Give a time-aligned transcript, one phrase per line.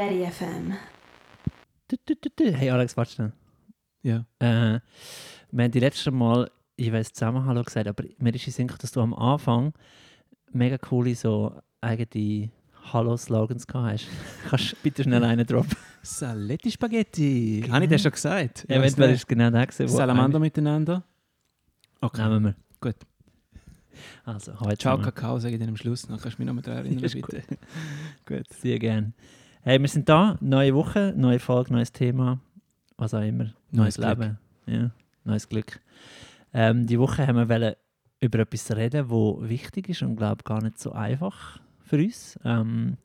[0.00, 0.72] Daddy FM.
[2.54, 3.32] Hey Alex, warte schnell.
[4.02, 4.24] Ja.
[4.38, 4.80] Äh,
[5.50, 8.66] wir haben die letzte Mal, ich weiß zusammen Hallo gesagt, aber mir ist in Sinn,
[8.66, 9.74] gekommen, dass du am Anfang
[10.52, 12.48] mega coole so eigene
[12.90, 14.06] Hallo-Slogans gehabt hast.
[14.48, 15.76] Kannst du bitte schnell einen droppen?
[16.00, 17.66] Saletti Spaghetti.
[17.70, 18.64] Habe ich das schon gesagt?
[18.70, 21.04] Eventuell ist es genau der gewesen, Salamander miteinander.
[22.00, 22.26] Okay.
[22.26, 22.54] Nehmen wir.
[22.80, 22.96] Gut.
[24.24, 24.96] Also, heute Ciao.
[24.96, 26.06] Kakao, sage ich dann am Schluss.
[26.06, 27.42] Dann kannst du mich noch mal daran erinnern, bitte.
[28.24, 28.46] Gut.
[28.62, 29.12] Sehr gerne.
[29.62, 32.40] Hey, wir sind da, neue Woche, neue Folge, neues Thema,
[32.96, 33.52] was auch immer.
[33.70, 34.38] Neues Leben.
[34.64, 34.90] Ja,
[35.24, 35.80] neues Glück.
[36.54, 37.74] Ähm, die Woche haben wir wollen
[38.20, 42.40] über etwas reden, wo wichtig ist und glaube gar nicht so einfach für uns.
[42.42, 42.96] Ähm,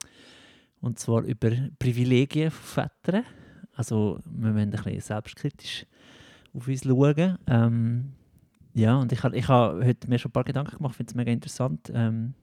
[0.79, 3.25] und zwar über Privilegien von Vätern.
[3.73, 5.85] Also wir wollen ein bisschen selbstkritisch
[6.53, 7.37] auf uns schauen.
[7.47, 8.13] Ähm,
[8.73, 11.15] ja, und ich habe ich hab heute mir schon ein paar Gedanken gemacht, finde es
[11.15, 11.91] mega interessant.
[11.93, 12.33] Ähm,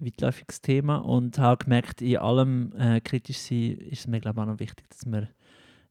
[0.00, 4.46] weitläufiges Thema und habe gemerkt, in allem äh, kritisch sein, ist es mir glaube auch
[4.46, 5.28] noch wichtig, dass wir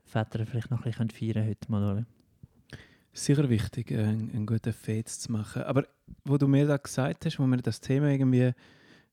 [0.03, 1.81] Väter vielleicht noch ein bisschen feiern können heute mal.
[1.81, 2.05] Schauen.
[3.13, 5.63] Sicher wichtig, äh, einen, guten Fets zu machen.
[5.63, 5.85] Aber
[6.25, 8.51] wo du mir da gesagt hast, wo wir das Thema irgendwie,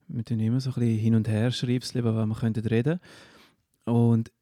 [0.08, 3.00] wir tun immer so ein bisschen hin und her schreibst, über was wir könnten reden.
[3.84, 4.32] Und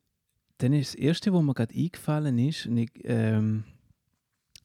[0.59, 3.65] dann ist das Erste, was mir gerade eingefallen ist, ich, ähm,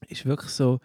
[0.08, 0.80] ist wirklich so,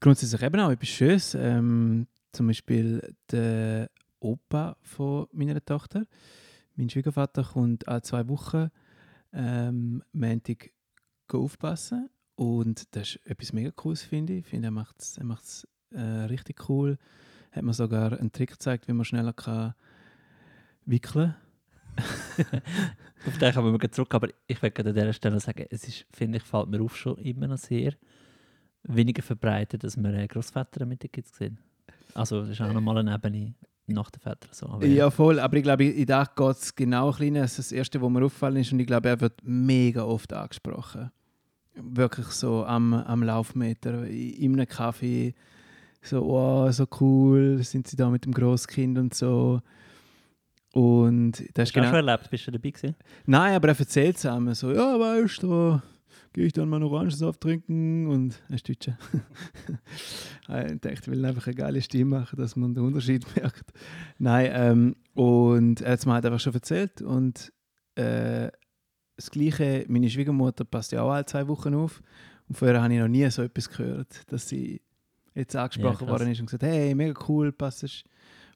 [0.00, 1.34] grundsätzlich eben auch etwas Schönes.
[1.34, 3.90] Ähm, zum Beispiel der
[4.20, 6.06] Opa von meiner Tochter,
[6.76, 8.70] mein Schwiegervater, kommt alle zwei Wochen
[9.32, 10.70] ähm, Montag
[11.32, 12.10] aufpassen.
[12.34, 14.46] Und das ist etwas mega Cooles, finde ich.
[14.46, 16.98] Finde, er macht es er äh, richtig cool.
[17.52, 19.74] Hat mir sogar einen Trick gezeigt, wie man schneller kann
[20.86, 21.34] wickeln
[23.26, 26.38] Auf den kommen wir zurück, aber ich will an dieser Stelle sagen, es ist, finde
[26.38, 27.92] ich, fällt mir auf schon immer noch sehr
[28.84, 31.58] weniger verbreitet, dass wir äh, Großväter mit den Kids sehen.
[32.14, 33.54] Also das ist auch nochmal eine Ebene
[33.94, 34.66] nach den Vätern so.
[34.66, 35.38] Aber Ja, voll.
[35.38, 37.34] Aber ich glaube, in da geht es genau klein.
[37.34, 38.72] Das ist das Erste, was mir auffallen ist.
[38.72, 41.10] Und ich glaube, er wird mega oft angesprochen.
[41.74, 45.34] Wirklich so am, am Laufmeter, in in einem Kaffee.
[46.02, 49.60] So, oh, so cool, sind sie da mit dem Grosskind und so.
[50.72, 51.86] Und das Hast ist du genau.
[51.92, 52.30] schon erlebt?
[52.30, 52.94] Bist du dabei gewesen?
[53.26, 55.80] Nein, aber er erzählt es einmal so, ja, weißt du,
[56.32, 58.96] gehe ich dann mal einen Orangensaft trinken und ist Deutscher.
[60.48, 63.72] ich dachte, ich will einfach eine geile Stimme machen, dass man den Unterschied merkt.
[64.18, 67.52] Nein, ähm, und er hat es mir halt einfach schon erzählt und
[67.96, 68.50] äh,
[69.16, 72.02] das Gleiche, meine Schwiegermutter passt ja auch alle zwei Wochen auf
[72.48, 74.80] und vorher habe ich noch nie so etwas gehört, dass sie
[75.34, 78.04] jetzt angesprochen Ja, worden ist und gesagt, hey, mega cool, passest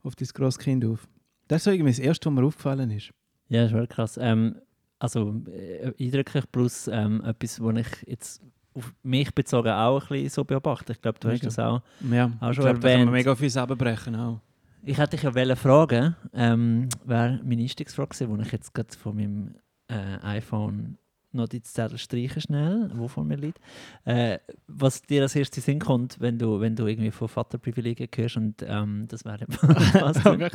[0.02, 1.08] auf dein Grosskind auf.
[1.48, 3.10] Das ist so irgendwie das Erste, was mir aufgefallen ist.
[3.48, 4.18] Ja, das ist wirklich krass.
[4.20, 4.56] Ähm,
[5.04, 8.42] also äh, eindrücklich plus ähm, etwas, was ich jetzt
[8.74, 10.92] auf mich bezogen auch ein bisschen so beobachte.
[10.94, 11.44] Ich glaube, du hast Mega.
[11.46, 11.82] das auch.
[12.10, 13.04] Ja, Auch ich schon glaube, da kann erwähnt.
[13.04, 14.40] man mega uns abbrechen auch.
[14.82, 18.92] Ich hätte dich ja wollen fragen, ähm, wäre meine Einstiegsfrage gewesen, wo ich jetzt gerade
[18.96, 19.54] von meinem
[19.88, 20.98] äh, iPhone
[21.34, 23.60] Notizzettel streichen schnell, wo vor mir liegt.
[24.04, 28.36] Äh, was dir als erstes Sinn kommt, wenn du, wenn du irgendwie von Vaterprivilegien hörst
[28.36, 30.24] und ähm, das wäre was.
[30.24, 30.52] wirklich?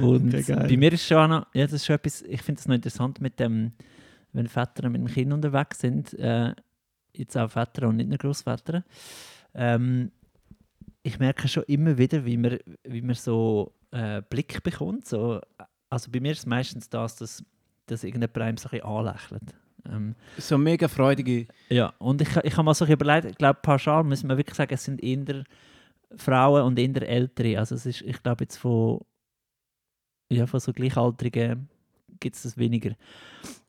[0.00, 2.68] Und Okay, bei mir ist schon noch, ja, das ist schon etwas, ich finde es
[2.68, 3.72] noch interessant mit dem,
[4.32, 6.54] wenn Väter mit dem Kind unterwegs sind, äh,
[7.14, 8.84] jetzt auch Väter und nicht nur Großväter.
[9.54, 10.10] Ähm,
[11.02, 15.06] ich merke schon immer wieder, wie man, wie man so äh, Blick bekommt.
[15.06, 15.40] So,
[15.90, 17.44] also bei mir ist es meistens das, dass,
[17.86, 19.54] dass irgendjemand einem so ein bisschen anlächelt.
[19.90, 21.46] Ähm, So mega freudige.
[21.68, 24.74] ja, und ich, ich habe mal so überlegt, ich glaube, pauschal müssen wir wirklich sagen,
[24.74, 25.44] es sind eher
[26.16, 27.58] Frauen und eher Ältere.
[27.58, 29.00] Also es ist, ich glaube, jetzt von,
[30.30, 31.68] ja, von so Gleichaltrigen
[32.20, 32.92] gibt es das weniger.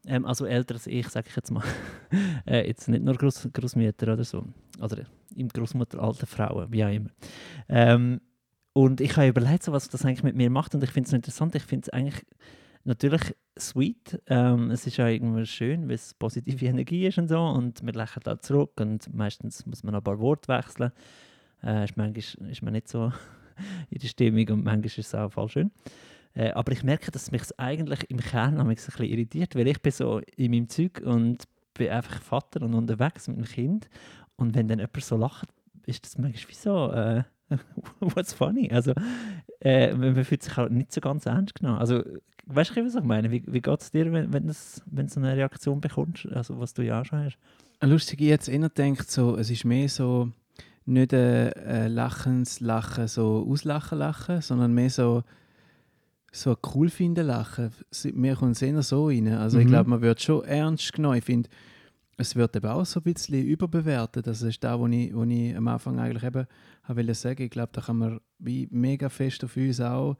[0.05, 1.63] Ähm, also älter als ich, sage ich jetzt mal.
[2.45, 4.45] äh, jetzt nicht nur Groß, Großmütter oder so.
[4.79, 7.09] Oder im Großmutter alte Frauen, wie auch immer.
[7.69, 8.21] Ähm,
[8.73, 11.13] und ich habe überlegt, so, was das eigentlich mit mir macht und ich finde es
[11.13, 11.55] interessant.
[11.55, 12.25] Ich finde es eigentlich
[12.83, 14.21] natürlich sweet.
[14.27, 17.39] Ähm, es ist ja irgendwie schön, weil es positive Energie ist und so.
[17.39, 20.91] Und wir lächeln da zurück und meistens muss man ein paar Worte wechseln.
[21.63, 23.11] Äh, ist manchmal ist man nicht so
[23.89, 25.71] in der Stimmung und manchmal ist es auch voll schön.
[26.35, 29.91] Äh, aber ich merke, dass mich eigentlich im Kern ein bisschen irritiert, weil ich bin
[29.91, 33.89] so in meinem Zeug und bin einfach Vater und unterwegs mit dem Kind.
[34.35, 35.49] Und wenn dann jemand so lacht,
[35.85, 37.23] ist das manchmal wie so, äh,
[37.99, 38.69] what's funny?
[38.71, 38.93] Also,
[39.61, 41.79] äh, man fühlt sich halt nicht so ganz ernst genommen.
[41.79, 42.03] Also,
[42.47, 43.31] weißt du, was ich meine?
[43.31, 46.59] Wie, wie geht es dir, wenn, wenn, das, wenn du so eine Reaktion bekommst, also
[46.59, 47.37] was du ja schon hast?
[47.81, 50.29] Lustig, ich jetzt eher denkt so, es ist mehr so
[50.85, 51.19] nicht ein
[51.53, 55.23] äh, lachendes Lachen, so auslachen Lachen, sondern mehr so
[56.35, 57.69] so ein cool finden Lachen.
[58.13, 59.27] Mir kommt es eher so rein.
[59.27, 59.69] Also ich Mhm.
[59.69, 61.19] glaube, man wird schon ernst genommen.
[61.19, 61.47] Ich finde,
[62.17, 64.27] es wird eben auch so ein bisschen überbewertet.
[64.27, 66.45] Das ist da, wo ich, wo ich am Anfang eigentlich eben
[66.83, 67.41] habe wollte sagen.
[67.43, 70.17] Ich glaube, da kann man wie mega fest auf uns auch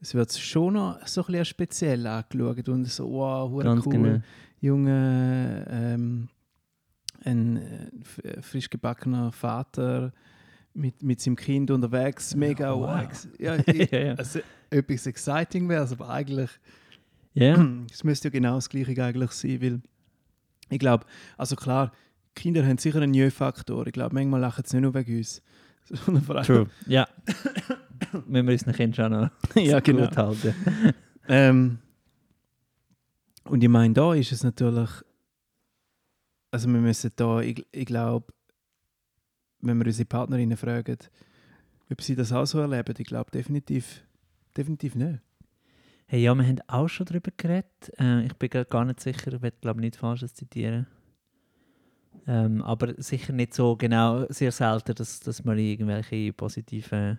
[0.00, 4.20] es wird schon noch so ein bisschen speziell angeschaut und so, wow, cool, genau.
[4.60, 6.28] junger, ähm,
[7.24, 7.56] ein
[8.22, 10.12] äh, frisch gebackener Vater
[10.74, 12.80] mit, mit seinem Kind unterwegs, mega Wow.
[12.88, 13.02] wow.
[13.02, 14.14] ex- Ja, ich, ja, ja.
[14.14, 14.40] also,
[14.70, 16.50] etwas exciting wäre aber eigentlich,
[17.32, 17.66] ja.
[17.90, 19.80] es müsste ja genau das Gleiche eigentlich sein, weil
[20.68, 21.92] ich glaube, also klar,
[22.34, 23.86] Kinder haben sicher einen Jö-Faktor.
[23.86, 25.42] Ich glaube, manchmal lachen sie nicht nur wegen uns,
[25.84, 26.66] sondern vor allem True.
[26.86, 27.08] Ja.
[28.26, 29.30] Müssen wir unseren Kindern schon noch
[29.62, 30.06] Ja, genau.
[30.06, 30.54] gut halten.
[31.28, 31.78] Ähm,
[33.44, 34.90] und ich meine, da ist es natürlich,
[36.50, 38.32] also wir müssen da, ich, ich glaube,
[39.60, 40.98] wenn wir unsere Partnerinnen fragen,
[41.90, 44.02] ob sie das auch so erleben, ich glaube definitiv,
[44.56, 45.20] definitiv nicht.
[46.08, 47.92] Hey, ja, wir haben auch schon darüber geredet.
[47.98, 50.86] Äh, ich bin gar nicht sicher, ich werde glaube nicht Falsches zitieren.
[52.28, 57.18] Ähm, aber sicher nicht so genau, sehr selten, dass, dass man irgendwelche positiven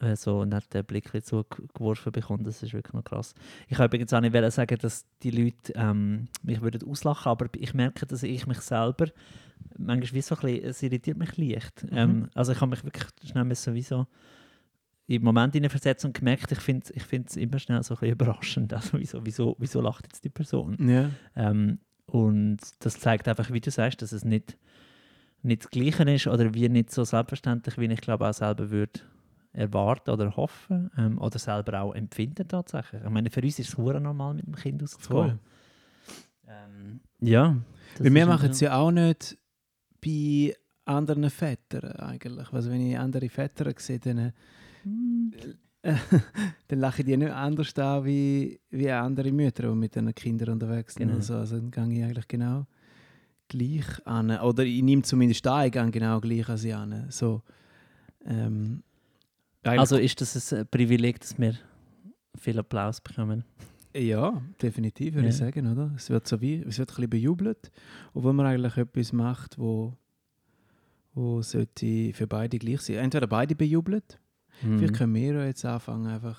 [0.00, 2.44] äh, so netten Blicke zugeworfen bekommt.
[2.48, 3.32] Das ist wirklich noch krass.
[3.68, 7.74] Ich habe übrigens auch nicht sagen, dass die Leute ähm, mich würden auslachen, aber ich
[7.74, 9.06] merke, dass ich mich selber
[9.78, 11.84] manchmal wie so ein bisschen, es irritiert mich leicht.
[11.84, 11.96] Mhm.
[11.96, 14.08] Ähm, also ich habe mich wirklich schnell müssen wie so
[15.06, 18.72] im Moment versetzt und gemerkt, ich finde ich es immer schnell so ein bisschen überraschend.
[18.72, 20.76] Also wieso, wieso, wieso lacht jetzt die Person?
[20.88, 24.56] Ja, Ähm, und das zeigt einfach, wie du sagst, dass es nicht,
[25.42, 29.00] nicht das Gleiche ist oder wie nicht so selbstverständlich, wie ich glaube auch selber würde
[29.52, 33.02] erwarten oder hoffen ähm, oder selber auch empfinden tatsächlich.
[33.02, 35.38] Ich meine, für uns ist es normal, mit dem Kind auszukommen.
[36.46, 37.56] Ähm, ja.
[37.98, 39.38] Weil wir machen es ja auch nicht
[40.02, 40.54] bei
[40.84, 42.52] anderen Vätern eigentlich.
[42.52, 44.32] Also wenn ich andere Väter sehe, dann,
[45.82, 50.50] dann lache ich die nicht anders an wie, wie andere Mütter, die mit ihren Kindern
[50.50, 51.08] unterwegs sind.
[51.08, 51.18] Genau.
[51.18, 52.66] Also, also dann gehe ich eigentlich genau
[53.48, 54.30] gleich an.
[54.30, 57.06] Oder ich nehme zumindest an, ich gehe genau gleich an sie an.
[57.10, 57.42] So,
[58.24, 58.82] ähm,
[59.62, 61.54] Also ist das ein Privileg, dass wir
[62.38, 63.44] viel Applaus bekommen?
[63.96, 65.46] Ja, definitiv, würde ich Ja.
[65.46, 65.92] sagen, oder?
[65.94, 67.70] Es wird so wie, es wird ein bisschen bejubelt,
[68.12, 69.96] obwohl man eigentlich etwas macht, wo,
[71.12, 72.96] wo sollte für beide gleich sein.
[72.96, 74.18] Entweder beide bejubelt,
[74.64, 74.78] Mhm.
[74.78, 76.38] vielleicht können wir ja jetzt anfangen einfach,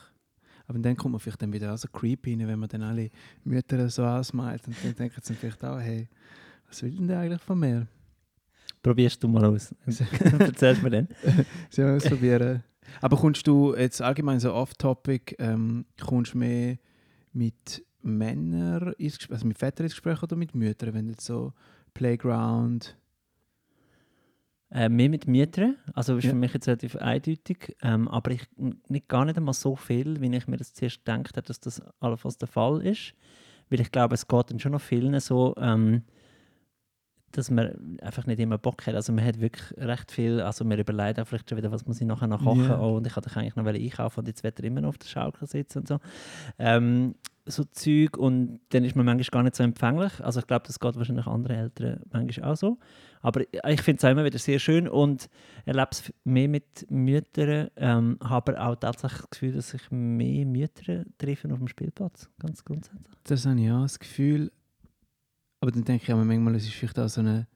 [0.68, 3.10] aber dann kommt man vielleicht dann wieder auch so creepy rein, wenn man dann alle
[3.44, 6.08] Mütter so ausmalt und dann denken sie vielleicht auch, hey,
[6.68, 7.88] was will denn der eigentlich von mir?
[8.82, 9.74] Probierst du mal aus.
[10.40, 11.08] Erzählst mir dann.
[11.70, 12.64] Sollen wir es probieren?
[13.02, 16.78] Aber kommst du jetzt allgemein so off-topic, ähm, kommst du mehr
[17.34, 21.26] mit Männern, ins Gespräch, also mit Vätern ins Gespräch oder mit Müttern, wenn du jetzt
[21.26, 21.54] so
[21.94, 22.96] Playground...
[24.76, 26.32] Äh, mehr mit Mietern, also ist Ja.
[26.32, 28.42] für mich jetzt relativ eindeutig, ähm, aber ich
[28.90, 31.82] nicht, gar nicht einmal so viel, wie ich mir das zuerst gedacht habe, dass das
[32.02, 33.14] allenfalls der Fall ist.
[33.70, 36.04] Weil ich glaube, es geht dann schon noch vielen so, ähm,
[37.32, 38.96] dass man einfach nicht immer Bock hat.
[38.96, 42.02] Also man hat wirklich recht viel, also man überlegt auch vielleicht schon wieder, was muss
[42.02, 42.80] ich nachher noch kochen Ja.
[42.80, 45.08] oh, und ich hatte eigentlich noch einkaufen und jetzt wird er immer noch auf der
[45.08, 46.00] Schaukel sitzen und so.
[46.60, 47.16] Ähm,
[47.46, 50.24] so Zeug und dann ist man manchmal gar nicht so empfänglich.
[50.24, 52.80] Also ich glaube, das geht wahrscheinlich anderen Eltern manchmal auch so.
[53.22, 55.30] Aber ich finde es auch immer wieder sehr schön und
[55.66, 61.06] erlebe es mehr mit Müttern, ähm, habe auch tatsächlich das Gefühl, dass sich mehr Mütter
[61.18, 63.16] treffen auf dem Spielplatz, ganz grundsätzlich.
[63.24, 64.52] Das habe ich auch das Gefühl.
[65.60, 67.48] Aber dann denke ich auch manchmal, es ist vielleicht auch so eine...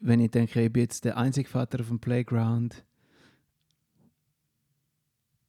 [0.00, 2.84] Wenn ich denke, ich bin jetzt der einzige Vater auf dem Playground.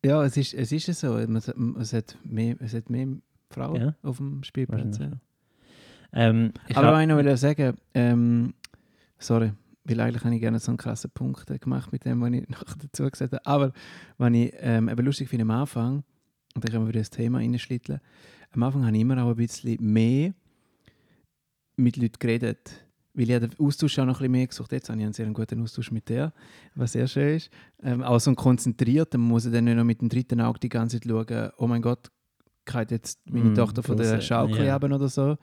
[0.06, 1.18] Ja, es ist, es ist so.
[1.18, 3.08] Es, hat mehr, es hat mehr
[3.50, 3.96] Frauen Ja.
[4.04, 4.98] auf dem Spielplatz.
[5.00, 5.12] Ja.
[6.14, 8.54] Ähm, ich Aber hab- ich noch will sagen, ähm,
[9.20, 9.52] sorry,
[9.84, 12.64] weil eigentlich habe ich gerne so einen krassen Punkt gemacht mit dem, was ich noch
[12.64, 13.46] dazu gesagt habe.
[13.46, 13.74] Aber
[14.18, 16.04] was ich ähm, eben lustig finde am Anfang,
[16.56, 18.00] und dann können wir wieder das Thema reinschlitteln,
[18.52, 20.34] am Anfang habe ich immer auch ein bisschen mehr
[21.76, 22.82] mit Leuten geredet.
[23.14, 24.72] Weil ich den Austausch auch noch ein bisschen mehr gesucht.
[24.74, 26.34] Jetzt habe ich einen sehr guten Austausch mit der,
[26.76, 27.50] was sehr schön ist.
[27.82, 30.68] Ähm, auch so ein konzentrierter, man muss dann nicht noch mit dem dritten Auge die
[30.70, 32.12] ganze Zeit schauen, oh mein Gott,
[32.66, 34.74] geht jetzt meine Mm, Tochter von der Schaukel ja.
[34.74, 35.38] haben oder so.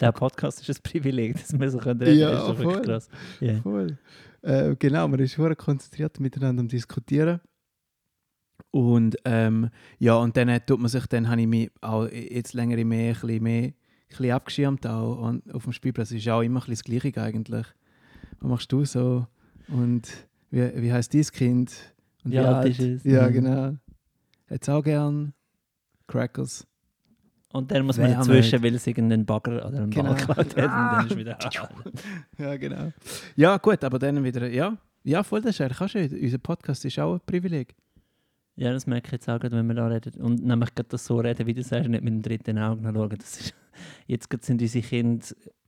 [0.00, 2.82] der Podcast ist ein Privileg, dass wir so können reden Ja, das ist voll.
[2.82, 3.08] krass.
[3.40, 3.60] Ja.
[3.62, 3.98] Voll.
[4.42, 7.40] Äh, genau, man ist sehr konzentriert miteinander am Diskutieren.
[8.70, 12.82] Und ähm, ja, und dann tut man sich, dann habe ich mich auch jetzt länger
[12.84, 13.74] mehr, ein bisschen mehr ein
[14.08, 15.18] bisschen abgeschirmt auch.
[15.18, 17.66] Und auf dem Spielplatz ist auch immer ein bisschen das Gleiche eigentlich.
[18.40, 19.26] Was machst du so?
[19.68, 20.08] Und
[20.50, 21.72] wie, wie heißt dein Kind?
[22.24, 23.04] Und Wie alt ist es?
[23.04, 23.32] Ja, Mhm.
[23.32, 23.62] genau.
[24.50, 25.32] Hat es auch gern
[26.06, 26.66] Crackers.
[27.52, 30.10] Und dann muss man Wer dazwischen, weil es irgendeinen Bagger oder einen Genau.
[30.10, 31.38] Ball geklaut hat und dann ist wieder...
[32.38, 32.92] Ja, genau.
[33.36, 36.12] Ja, gut, aber dann wieder, ja, ja voll, das ist eigentlich auch schön.
[36.20, 37.74] Unser Podcast ist auch ein Privileg.
[38.56, 40.20] Ja, das merke ich jetzt auch, gerade, wenn wir da reden.
[40.20, 42.92] Und nämlich gerade das so reden, wie du sagst, nicht mit dem dritten Auge noch
[42.94, 43.16] schauen.
[43.18, 43.54] Das ist,
[44.06, 45.24] jetzt sind unsere Kinder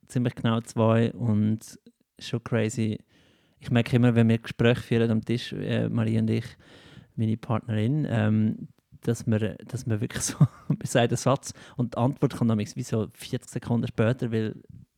[0.09, 1.79] ziemlich genau zwei und
[2.19, 2.99] schon crazy.
[3.61, 6.45] Ich merke immer, wenn wir Gespräche führen am Tisch, äh, Marie und ich,
[7.15, 8.69] meine Partnerin, ähm,
[9.03, 10.37] dass man, dass man wirklich so,
[10.85, 14.55] sagt einen Satz und die Antwort kommt nämlich wie so 40 Sekunden später, weil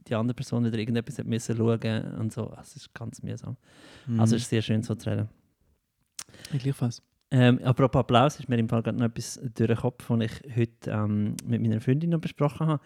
[0.09, 2.53] die andere Person wieder irgendetwas hat müssen schauen und so.
[2.61, 3.57] Es ist ganz mühsam.
[4.07, 4.21] Mhm.
[4.21, 5.29] Also es ist sehr schön so zu reden.
[6.53, 7.03] Ich gleichfalls.
[7.33, 10.57] Ähm, apropos Applaus, ist mir im Fall gerade noch etwas durch den Kopf, was ich
[10.57, 12.83] heute ähm, mit meiner Freundin noch besprochen habe.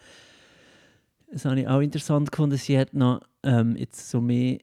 [1.31, 2.57] Das habe ich auch interessant gefunden.
[2.57, 4.59] Sie hat noch ähm, jetzt so mehr,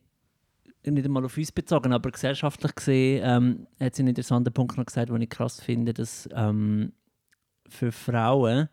[0.87, 4.87] nicht einmal auf uns bezogen, aber gesellschaftlich gesehen, ähm, hat sie einen interessanten Punkt noch
[4.87, 6.93] gesagt, den ich krass finde, dass ähm,
[7.69, 8.69] für Frauen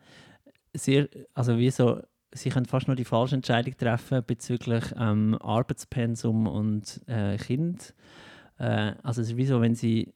[0.74, 2.02] sehr, also wie so,
[2.32, 7.94] sie können fast nur die falsche Entscheidung treffen bezüglich ähm, Arbeitspensum und äh, Kind.
[8.58, 10.14] Äh, also es ist wie so, wenn sie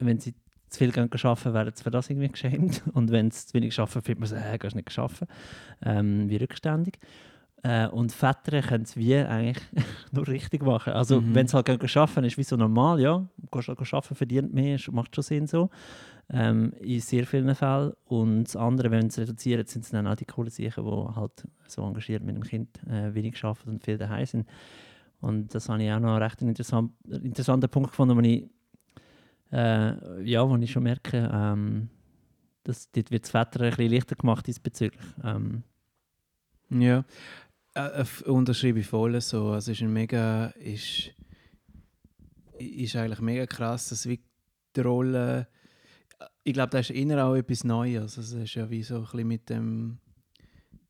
[0.00, 0.34] wenn sie
[0.68, 2.82] zu viel gehen arbeiten, werden sie für das irgendwie geschämt.
[2.94, 5.26] Und wenn sie zu wenig arbeiten, findet man so, äh, hast nicht arbeiten.
[5.82, 6.98] Ähm, wie rückständig.
[7.62, 9.58] Äh, und Väter können es wie eigentlich
[10.12, 10.92] nur richtig machen.
[10.92, 11.34] Also Mhm.
[11.34, 13.26] wenn sie halt gehen arbeiten, ist wie so normal, ja.
[13.50, 15.70] Gehst halt arbeiten, verdient mehr, macht schon Sinn so.
[16.30, 17.92] Ähm, in sehr vielen Fällen.
[18.04, 21.32] Und das andere, wenn sie reduzieren, sind es dann auch die coolen Sachen, die halt
[21.66, 24.46] so engagiert mit dem Kind äh, wenig arbeiten und viel daheim sind.
[25.20, 28.44] Und das habe ich auch noch einen recht interessant, interessanten Punkt gefunden, wo ich
[29.50, 31.88] äh, ja, wo ich schon merke, ähm,
[32.64, 35.00] dass dort wird das Wetter ein bisschen leichter gemacht diesbezüglich.
[35.24, 35.62] Ähm,
[36.70, 37.04] Ja,
[37.78, 39.50] äh, f- unterschreibe ich voll so.
[39.50, 41.10] Also ist ein mega, ist,
[42.58, 44.20] ist eigentlich mega krass, dass wie
[44.74, 45.48] die Rolle,
[46.44, 48.18] ich glaube, da ist inner auch etwas Neues.
[48.18, 49.98] Also es ist ja wie so ein bisschen mit dem,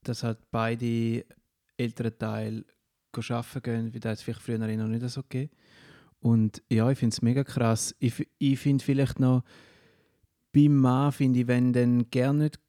[0.03, 1.25] dass halt beide
[1.77, 2.65] älteren Teile
[3.13, 5.51] arbeiten gehen, wie das vielleicht früher noch nicht so gegeben.
[6.21, 7.95] Und ja, ich finde es mega krass.
[7.99, 9.45] Ich, ich finde vielleicht noch,
[10.53, 12.61] beim Mann finde ich, wenn dann gerne nicht,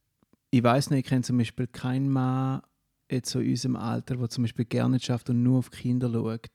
[0.51, 2.61] ich weiß nicht, ich kenne zum Beispiel keinen Mann,
[3.09, 6.11] jetzt so in unserem Alter, der zum Beispiel gerne nicht schafft und nur auf Kinder
[6.11, 6.49] schaut.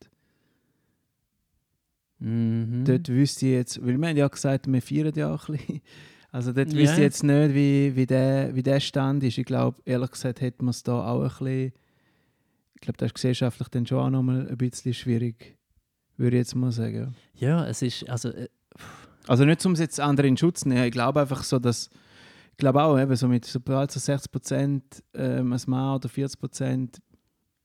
[2.19, 2.85] mhm.
[2.85, 5.81] Dort wüsste ich jetzt, weil wir haben ja gesagt, wir feiern ja auch ein bisschen.
[6.31, 6.79] Also dort Ja.
[6.81, 9.39] wüsste ich jetzt nicht, wie, wie, der, wie der Stand ist.
[9.39, 11.73] Ich glaube, ehrlich gesagt, hätte man es da auch ein bisschen,
[12.75, 15.57] ich glaube, das ist gesellschaftlich dann schon auch nochmal ein bisschen schwierig,
[16.17, 17.15] würde ich jetzt mal sagen.
[17.35, 18.49] Ja, es ist, also, äh,
[19.29, 21.89] Also nicht, um es jetzt andere in Schutz zu nehmen, ich glaube einfach so, dass,
[22.55, 26.39] ich glaube auch, eben so mit sobald so 60 Prozent ähm, als Mann oder 40
[26.39, 27.03] Prozent,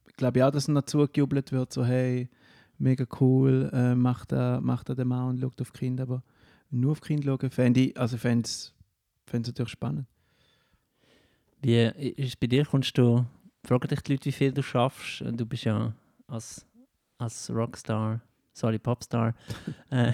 [0.07, 2.27] ich glaube auch, dass noch zugejubelt wird, so hey,
[2.79, 6.23] mega cool, äh, macht er macht der Mann und schaut auf Kinder, aber
[6.71, 8.73] nur auf Kinder schauen, fände ich, also fände es
[9.31, 10.07] natürlich spannend.
[11.61, 12.65] wie ist es bei dir?
[12.65, 13.23] Kommst du,
[13.63, 15.21] fragen dich die Leute, wie viel du schaffst?
[15.23, 15.93] Du bist ja
[16.25, 16.65] als,
[17.19, 18.21] als Rockstar,
[18.59, 19.33] sorry, Popstar,
[19.89, 20.11] äh,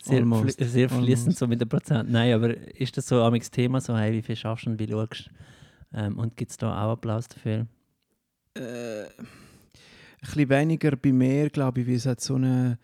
[0.00, 2.10] sehr, fli- sehr fließend so mit den Prozent.
[2.10, 4.88] Nein, aber ist das so ein Thema, so, hey, wie viel schaffst du und wie
[4.88, 5.30] schaust?
[5.94, 7.66] Ähm, und gibt es da auch Applaus dafür?
[8.54, 9.08] äh, ein
[10.20, 12.78] bisschen weniger bei mir, glaube ich, weil es halt so eine,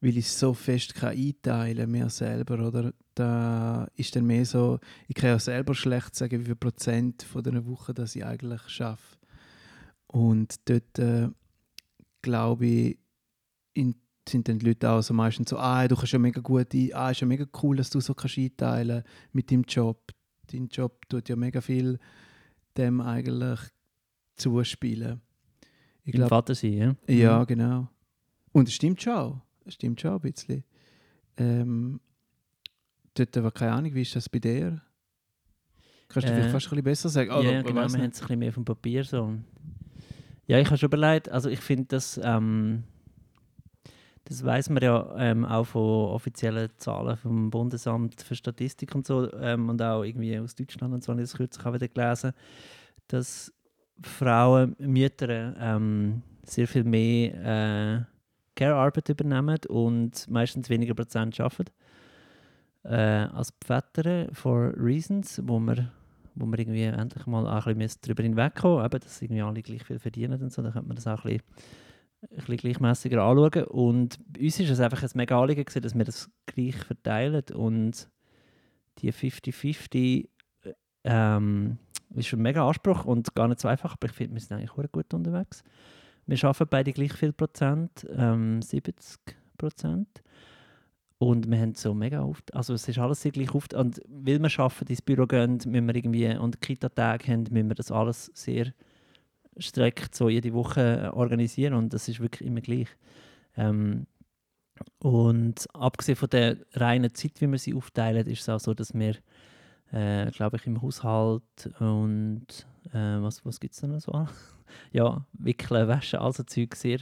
[0.00, 2.92] weil ich es so fest kann einteilen mir selber, oder?
[3.14, 7.42] Da ist dann mehr so, ich kann ja selber schlecht sagen, wie viel Prozent von
[7.42, 9.16] der Woche das ich eigentlich schaffe.
[10.06, 11.28] Und dort äh,
[12.20, 12.98] glaube ich,
[13.74, 13.94] in,
[14.32, 16.90] sind dann die Leute auch so meistens so, ah, du kannst ja mega gut ein,
[16.94, 20.10] ah, ist ja mega cool, dass du so kannst einteilen mit deinem Job.
[20.50, 21.98] Dein Job tut ja mega viel
[22.76, 23.60] dem eigentlich
[24.36, 25.20] zuspielen.
[26.04, 26.96] Ich Im glaube, Vater sein, ja?
[27.08, 27.46] ja, Mhm.
[27.46, 27.88] genau.
[28.52, 29.40] Und es stimmt schon auch.
[29.64, 30.64] Es stimmt schon ein bisschen.
[31.36, 32.00] Ähm,
[33.14, 34.82] dort aber keine Ahnung, wie ist das bei dir?
[36.08, 37.30] Kannst du Äh, vielleicht fast ein bisschen besser sagen?
[37.30, 39.34] Ja, Oder, genau, wir haben es ein bisschen mehr dem Papier so.
[40.46, 42.82] Ja, ich habe schon überlegt, also ich finde das, ähm,
[44.24, 49.32] das weiß man ja ähm, auch von offiziellen Zahlen vom Bundesamt für Statistik und so
[49.34, 52.32] ähm, und auch irgendwie aus Deutschland und so, habe ich das kürzlich auch wieder gelesen,
[53.08, 53.52] dass
[54.00, 58.04] Frauen, Mütter ähm, sehr viel mehr äh,
[58.54, 61.72] Care-Arbeit übernehmen und meistens weniger Prozent arbeiten
[62.84, 65.90] äh, als die Väter, for reasons, wo wir
[66.34, 69.98] wo wir irgendwie endlich mal ein bisschen darüber hinwegkommen müssen, dass irgendwie alle gleich viel
[69.98, 71.42] verdienen und so, dann könnte man das auch ein bisschen,
[72.30, 73.64] ein bisschen gleichmäßiger anschauen.
[73.64, 78.08] Und bei uns ist es einfach ein mega Anliegen dass wir das gleich verteilen und
[78.98, 80.28] die 50-50
[80.64, 80.74] äh,
[81.04, 81.78] ähm,
[82.14, 84.58] ist schon ein mega Anspruch und gar nicht so einfach, aber ich finde, wir sind
[84.58, 85.62] eigentlich gut unterwegs.
[86.26, 89.18] Wir arbeiten beide gleich viel Prozent, ähm, 70
[89.56, 90.22] Prozent.
[91.18, 93.74] Und wir haben so mega oft, also es ist alles sehr gleich oft.
[93.74, 97.76] Und weil wir arbeiten, ins Büro gehen, müssen wir irgendwie, und Kita-Tage haben, müssen wir
[97.76, 98.72] das alles sehr
[99.60, 102.88] strikt so jede Woche äh, organisieren und das ist wirklich immer gleich.
[103.56, 104.06] Ähm,
[104.98, 108.94] und abgesehen von der reinen Zeit, wie wir sie aufteilen, ist es auch so, dass
[108.94, 109.16] wir,
[109.92, 112.46] äh, glaube ich, im Haushalt und
[112.92, 114.26] äh, was, was gibt es da noch so?
[114.92, 117.00] ja, wickeln, waschen, also Zeug sehr,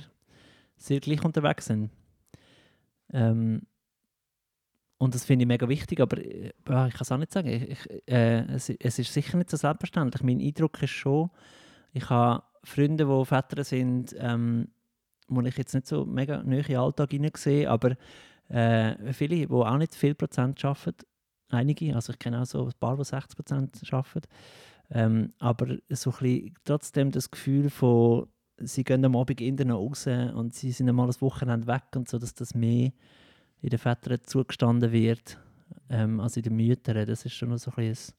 [0.76, 1.90] sehr gleich unterwegs sind.
[3.12, 3.62] Ähm,
[4.98, 7.48] und das finde ich mega wichtig, aber äh, ich kann es auch nicht sagen.
[7.48, 10.22] Ich, äh, es, es, ist sicher nicht so selbstverständlich.
[10.22, 11.30] Mein Eindruck ist schon,
[11.92, 14.68] ich habe Freunde, die Väter sind, ähm,
[15.28, 17.96] wo ich jetzt nicht so mega neu in den Alltag sehe, aber
[18.48, 21.06] äh, viele, die auch nicht viel Prozent arbeiten,
[21.50, 24.28] einige, also ich kenne auch so ein paar, die 60 Prozent arbeiten,
[24.90, 28.26] ähm, aber so ein trotzdem das Gefühl von,
[28.58, 32.08] sie gehen am Abend in noch raus und sie sind einmal das Wochenende weg und
[32.08, 32.92] so, dass das mehr
[33.62, 35.38] in den Vätern zugestanden wird
[35.88, 37.06] ähm, als in den Müttern.
[37.06, 38.14] Das ist schon so ein bisschen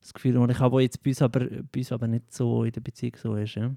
[0.00, 2.72] das Gefühl, das ich habe, jetzt bei uns, aber, bei uns aber nicht so in
[2.72, 3.54] der Beziehung so ist.
[3.54, 3.74] Ja.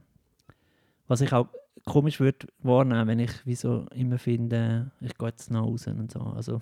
[1.08, 1.48] Was ich auch
[1.86, 6.12] komisch würde wahrnehmen, wenn ich wie so immer finde, ich gehe jetzt noch raus und
[6.12, 6.22] so.
[6.22, 6.62] Also,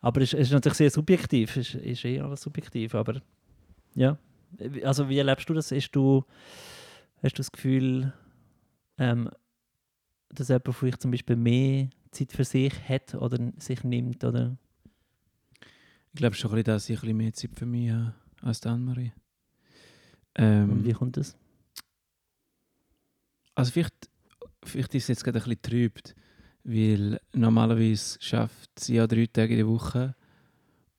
[0.00, 3.22] aber es ist, natürlich sehr subjektiv, es ist, ist eh alles subjektiv, aber
[3.94, 4.18] ja.
[4.84, 5.72] Also wie erlebst du das?
[5.72, 6.24] Hast du,
[7.22, 8.12] hast du das Gefühl,
[8.98, 9.30] ähm,
[10.28, 14.22] dass jemand vielleicht zum Beispiel mehr Zeit für sich hat oder sich nimmt?
[14.22, 14.56] Oder?
[16.12, 19.12] Ich glaube schon, dass ich ein bisschen mehr Zeit für mich habe als Anne-Marie.
[20.36, 21.36] Ähm, Und wie kommt das?
[23.54, 24.10] Also vielleicht,
[24.64, 26.14] vielleicht ist es jetzt gerade ein bisschen trübt,
[26.64, 30.14] weil normalerweise schafft sie ja drei Tage in der Woche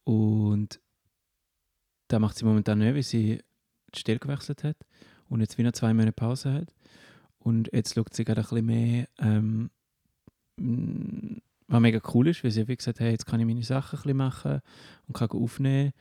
[0.04, 0.80] und
[2.08, 3.42] da macht sie momentan nicht, weil sie
[3.94, 4.78] die Stelle gewechselt hat
[5.28, 6.74] und jetzt wieder zwei Monate Pause hat.
[7.40, 9.70] Und jetzt schaut sie gerade ein bisschen mehr, ähm,
[11.68, 13.98] was mega cool ist, weil sie wie gesagt hat, hey, jetzt kann ich meine Sachen
[13.98, 14.62] ein bisschen machen
[15.08, 15.92] und kann aufnehmen.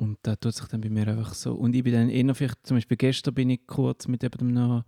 [0.00, 1.52] Und da tut sich dann bei mir einfach so.
[1.52, 4.84] Und ich bin dann eher vielleicht, zum Beispiel gestern bin ich kurz mit jemandem noch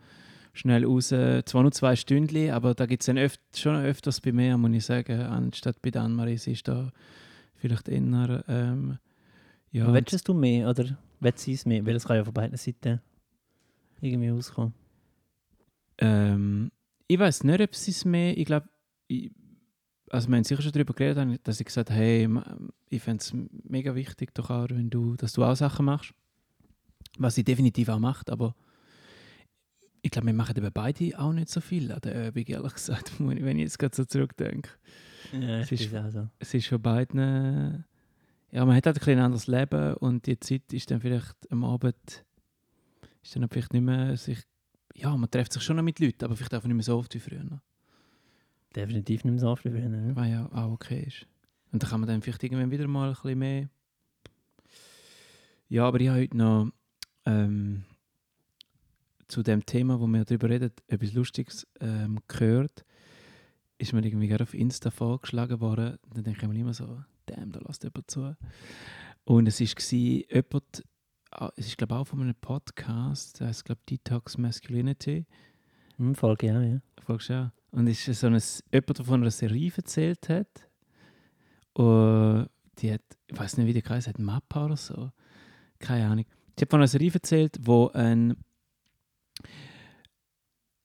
[0.54, 4.32] schnell raus, zwar nur zwei Stunden, aber da gibt es dann öft, schon öfters bei
[4.32, 6.38] mir, muss ich sagen, anstatt bei Anne-Marie.
[6.38, 6.90] Sie ist da
[7.56, 8.42] vielleicht eher.
[8.48, 8.98] Ähm,
[9.70, 9.92] ja.
[9.92, 11.84] Willst du mehr oder willst sie es mehr?
[11.84, 13.02] Weil es kann ja von beiden Seiten
[14.00, 14.72] irgendwie auskommen.
[15.98, 16.72] Ähm,
[17.06, 18.34] ich weiß nicht, ob sie es mehr.
[18.38, 18.66] Ich glaube,
[20.12, 22.28] also wir haben sicher schon darüber geredet, dass ich gesagt habe, hey,
[22.90, 23.32] ich fände es
[23.64, 26.12] mega wichtig, doch auch, wenn du, dass du auch Sachen machst.
[27.18, 28.54] Was sie definitiv auch macht, aber
[30.02, 33.12] ich glaube, wir machen eben beide auch nicht so viel an der Übung, ehrlich gesagt,
[33.18, 34.70] wenn ich jetzt gerade so zurückdenke.
[35.32, 36.28] Ja, es ist, also.
[36.38, 37.84] es ist schon beiden.
[38.50, 41.64] Ja, man hat halt ein, ein anderes Leben und die Zeit ist dann vielleicht am
[41.64, 42.24] Abend.
[43.22, 44.40] Ist dann vielleicht nicht mehr sich.
[44.94, 47.14] Ja, man trifft sich schon noch mit Leuten, aber vielleicht einfach nicht mehr so oft
[47.14, 47.62] wie früher.
[48.74, 49.88] Definitiv nicht mehr so oft wie früher.
[49.88, 50.16] Ja.
[50.16, 51.26] Was ja auch okay ist.
[51.72, 53.68] Und dann kann man dann vielleicht irgendwann wieder mal ein bisschen mehr.
[55.68, 56.70] Ja, aber ich habe heute noch.
[57.24, 57.84] Ähm,
[59.32, 62.84] zu dem Thema, wo wir darüber reden, etwas Lustiges ähm, gehört,
[63.78, 65.98] ist mir irgendwie gerade auf Insta vorgeschlagen worden.
[66.12, 68.36] Dann denke ich mir immer so, damn, da lässt jemand zu.
[69.24, 70.84] Und es war jemand,
[71.30, 75.24] ah, es ist glaube ich auch von einem Podcast, der heißt glaube Detox Masculinity.
[75.96, 76.80] Hm, Folge ja, ja.
[77.00, 77.52] Folge ja.
[77.72, 78.40] Und ist so ein,
[78.72, 80.68] jemand, der von einer Serie erzählt hat.
[81.72, 85.10] Und die hat, ich weiß nicht, wie die heißt, hat Mappa oder so.
[85.78, 86.26] Keine Ahnung.
[86.56, 88.36] Sie hat von einer Serie erzählt, wo ein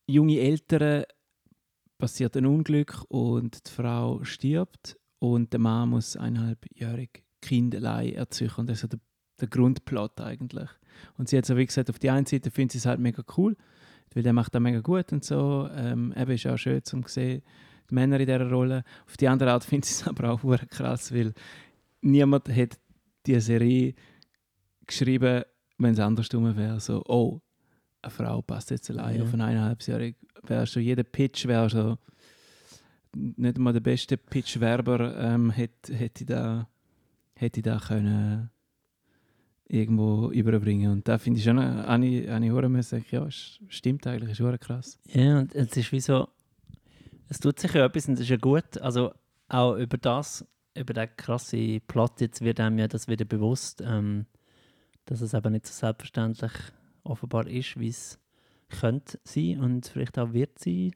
[0.07, 1.03] junge Eltern
[1.97, 8.41] passiert ein Unglück und die Frau stirbt und der Mann muss eineinhalbjährig Kind allein das
[8.41, 8.99] ist der,
[9.39, 10.69] der Grundplot eigentlich.
[11.17, 13.23] Und sie hat so wie gesagt, auf die einen Seite findet sie es halt mega
[13.37, 13.55] cool,
[14.17, 15.69] weil der macht das mega gut und so.
[15.75, 17.43] Ähm, eben ist auch schön zu sehen,
[17.87, 18.83] die Männer in dieser Rolle.
[19.05, 21.35] Auf die andere Art findet sie es aber auch krass, weil
[22.01, 22.79] niemand hat
[23.27, 23.93] diese Serie
[24.87, 25.43] geschrieben,
[25.77, 26.79] wenn es andersrum wäre.
[26.79, 27.39] So, oh,
[28.01, 29.23] eine Frau passt jetzt allein ja.
[29.23, 30.19] auf einen eineinhalbjährigen.
[30.47, 31.97] Wäre schon jeder Pitch wäre schon
[33.15, 36.67] nicht mal der beste Pitch-Werber ähm, hätte, hätte da
[37.35, 38.49] hätte da können
[39.69, 44.39] irgendwo überbringen und da finde ich schon eine eine Hure müssen ja stimmt eigentlich ist
[44.39, 46.27] hure krass ja und es ist wie so
[47.29, 49.11] es tut sich ja etwas und das ist ja gut also
[49.49, 54.25] auch über das über den krassen Plot jetzt wird einem ja das wieder bewusst ähm,
[55.07, 56.51] dass es aber nicht so selbstverständlich
[57.03, 58.19] offenbar ist, wie es
[58.69, 60.91] könnte sein und vielleicht auch wird sein.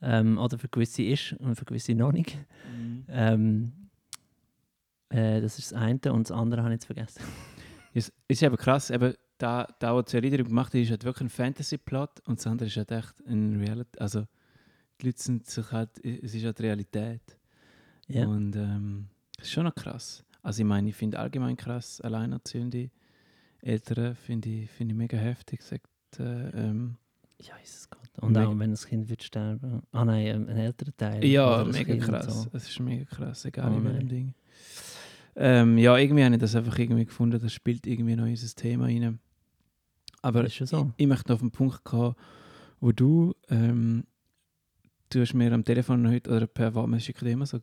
[0.00, 2.36] Ähm, oder für gewisse ist und für gewisse noch nicht.
[2.76, 3.04] Mhm.
[3.08, 3.72] Ähm,
[5.10, 7.22] äh, das ist das eine und das andere habe ich jetzt vergessen.
[7.94, 11.26] Es ist eben krass, eben da, da was Serie darüber gemacht hat, ist halt wirklich
[11.26, 13.98] ein Fantasy-Plot und das andere ist halt echt ein Reality.
[13.98, 14.26] Also
[15.00, 17.36] die Leute sind sich halt, es ist halt Realität.
[18.08, 18.26] Ja.
[18.26, 20.24] Und ähm, das ist schon noch krass.
[20.42, 22.90] Also ich meine, ich finde allgemein krass, Alleinerziehende
[23.60, 25.62] Eltern finde ich, find ich mega heftig.
[25.62, 25.86] Sagt,
[26.18, 26.96] äh, ähm,
[27.40, 28.00] ja, ist es Gott.
[28.20, 29.82] Und auch wenn das Kind wird sterben.
[29.92, 31.24] Ah nein, ähm, ein älterer Teil.
[31.24, 32.26] Ja, mega krass.
[32.52, 32.70] Es so.
[32.70, 34.34] ist mega krass, egal oh, in welchem Ding.
[35.36, 38.54] Ähm, ja, irgendwie habe ich das einfach irgendwie gefunden, das spielt irgendwie noch in unser
[38.54, 39.18] Thema rein.
[40.20, 40.92] Aber so.
[40.96, 42.14] ich, ich möchte noch auf den Punkt kommen,
[42.80, 44.04] wo du, ähm,
[45.10, 47.58] du hast mir am Telefon heute oder per WhatsApp immer so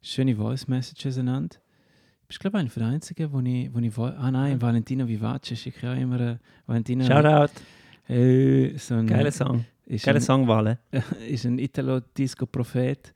[0.00, 1.56] schöne Voice Messages einander.
[1.56, 5.58] Du bist, glaube ich, einer der Einzigen, wo ich, wo ich ah nein, Valentino Vivace
[5.58, 7.04] schicke ich auch immer äh, Valentino.
[7.04, 7.52] Shoutout.
[8.08, 9.64] Äh, so ein, Geiler Song.
[9.86, 10.78] ist Geile ein, Songwahl.
[11.28, 13.14] ist ein Italo-Disco-Prophet.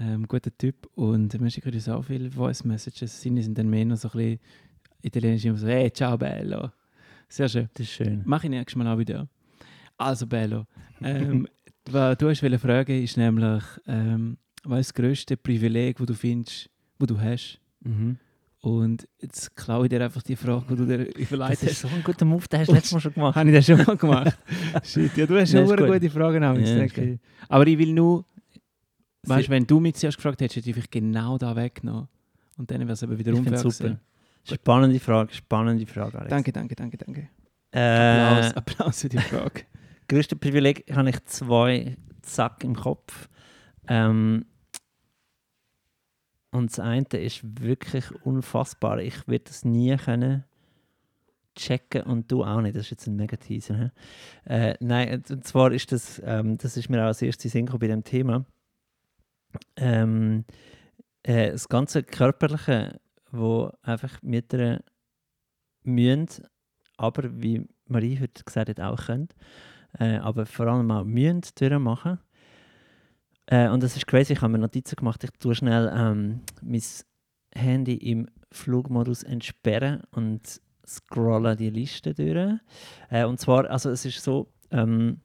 [0.00, 0.88] Ähm, guter Typ.
[0.94, 3.20] Und wir schicken uns auch viele Voice Messages.
[3.20, 4.38] Seine sind dann mehr noch so ein bisschen
[5.02, 6.70] italienisch immer so, hey, ciao bello.
[7.28, 7.68] Sehr schön.
[7.74, 8.22] Das ist schön.
[8.24, 9.28] Mach ich nächstes Mal auch wieder.
[9.96, 10.66] Also bello.
[11.02, 11.46] Ähm,
[11.90, 16.70] was du hast fragen, ist nämlich, ähm, was ist das grösste Privileg, das du findest,
[16.98, 17.60] wo du hast?
[17.80, 18.18] Mhm.
[18.60, 21.80] Und jetzt klaue ich dir einfach die Frage, die du dir Das überlegt ist hast.
[21.82, 23.34] so ein guter Move, den hast du letztes Mal schon gemacht.
[23.36, 24.38] Habe ich das schon mal gemacht?
[24.84, 25.92] Shit, ja, du hast schon ist eine gut.
[26.00, 26.38] gute Frage.
[26.38, 27.18] Auch, Ja, ist ich.
[27.48, 28.24] Aber ich will nur,
[29.26, 32.08] weißt du, wenn du mich zuerst gefragt hättest, hätte ich vielleicht genau da weggenommen.
[32.56, 33.98] Und dann wäre es eben wieder Ich unfair super.
[34.44, 36.30] Spannende Frage, spannende Frage, Alex.
[36.30, 37.28] Danke, danke, danke, danke.
[37.70, 39.62] Äh, Applaus, Applaus für die Frage.
[40.08, 43.28] größte Privileg habe ich zwei Zack im Kopf.
[43.86, 44.46] Ähm,
[46.50, 49.00] und das eine ist wirklich unfassbar.
[49.00, 50.44] Ich werde das nie können
[51.54, 52.76] checken und du auch nicht.
[52.76, 53.76] Das ist jetzt ein mega Teaser.
[53.76, 53.90] hä?
[54.70, 57.86] Äh, nein, und zwar ist das, ähm, das ist mir auch als erstes Sinn bei
[57.86, 58.44] dem Thema.
[59.76, 60.44] Ähm,
[61.22, 64.80] äh, das ganze Körperliche, wo einfach Mütter
[65.82, 66.46] müssen,
[66.96, 69.28] aber wie Marie heute gesagt hat, auch können,
[69.98, 72.18] äh, aber vor allem auch müssen durchmachen.
[73.46, 76.82] Äh, und das ist crazy, ich habe mir Notizen gemacht, ich tue schnell ähm, mein
[77.54, 82.58] Handy im Flugmodus entsperren und scrolle die Liste durch.
[83.10, 85.20] Äh, und zwar, also es ist so, ähm,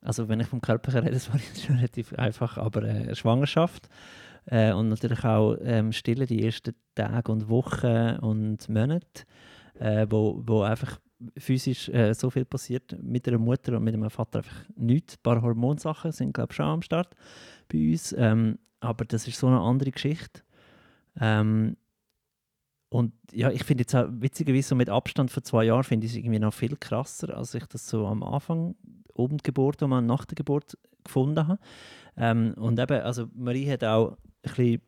[0.00, 3.88] also wenn ich vom Körper rede, das war schon relativ einfach, aber äh, Schwangerschaft
[4.46, 9.24] äh, und natürlich auch ähm, Stille die ersten Tage und Wochen und Monate,
[9.78, 10.98] äh, wo, wo einfach
[11.38, 15.14] physisch äh, so viel passiert mit einer Mutter und mit einem Vater einfach nichts.
[15.14, 17.14] Ein paar Hormonsachen sind glaube ich schon am Start
[17.68, 20.42] bei uns, ähm, aber das ist so eine andere Geschichte.
[21.18, 21.76] Ähm,
[22.88, 26.12] und ja, ich finde jetzt auch witzigerweise so mit Abstand von zwei Jahren finde ich
[26.12, 28.76] es irgendwie noch viel krasser, als ich das so am Anfang
[29.16, 31.58] oben die Geburt und mal nach der Geburt gefunden habe.
[32.16, 34.82] Ähm, und eben, also Marie hat auch ein bisschen,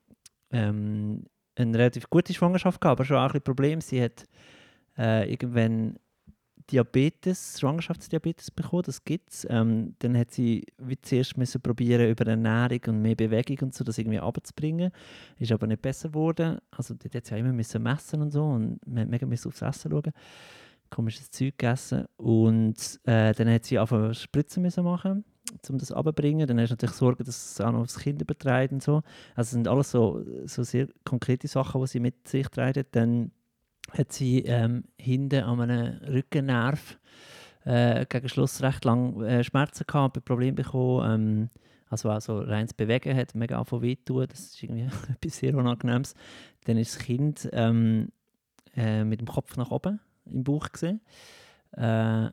[0.50, 1.24] ähm,
[1.56, 3.80] eine relativ gute Schwangerschaft gehabt, aber schon auch ein bisschen Problem.
[3.80, 4.24] Sie hat
[4.96, 5.98] äh, irgendwann
[6.70, 9.46] Diabetes, Schwangerschaftsdiabetes bekommen, das gibt es.
[9.48, 13.84] Ähm, dann hat sie wie zuerst müssen probieren, über Ernährung und mehr Bewegung und so
[13.84, 14.90] das irgendwie abzubringen.
[15.38, 16.58] Ist aber nicht besser geworden.
[16.70, 19.62] Also dort hat sie auch immer müssen messen und so und man hat mega aufs
[19.62, 20.12] Essen schauen.
[20.90, 22.06] Komisches Zeug gegessen.
[22.16, 25.24] Und äh, dann hat sie einfach Spritzen müssen machen
[25.68, 26.46] um das abzubringen.
[26.46, 29.02] Dann hast du natürlich Sorge, dass es auch noch aufs Kind übertreibt und so.
[29.34, 32.94] Also es sind alles so, so sehr konkrete Sachen, die sie mit sich trägt.
[32.94, 33.32] Dann
[33.92, 36.98] hat sie ähm, hinten an einem Rückennerv
[37.64, 41.10] äh, gegen Schluss recht lang äh, Schmerzen gehabt, ein Problem bekommen.
[41.10, 41.50] Ähm,
[41.90, 44.26] also auch so reines Bewegen hat mega angefangen weh tun.
[44.28, 46.14] Das ist irgendwie etwas sehr Unangenehmes.
[46.64, 48.08] Dann ist das Kind ähm,
[48.76, 50.00] äh, mit dem Kopf nach oben
[50.32, 51.00] im Bauch gesehen,
[51.72, 52.30] äh,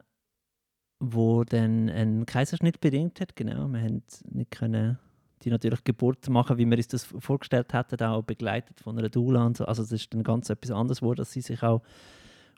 [1.00, 3.36] wo dann ein Kaiserschnitt bedingt hat.
[3.36, 5.00] Genau, wir haben nicht können
[5.44, 9.46] die natürlich Geburt machen, wie wir uns das vorgestellt hätten, auch begleitet von einer Doula
[9.46, 9.66] und so.
[9.66, 11.84] Also das ist dann ganz etwas anderes geworden, dass sie sich auch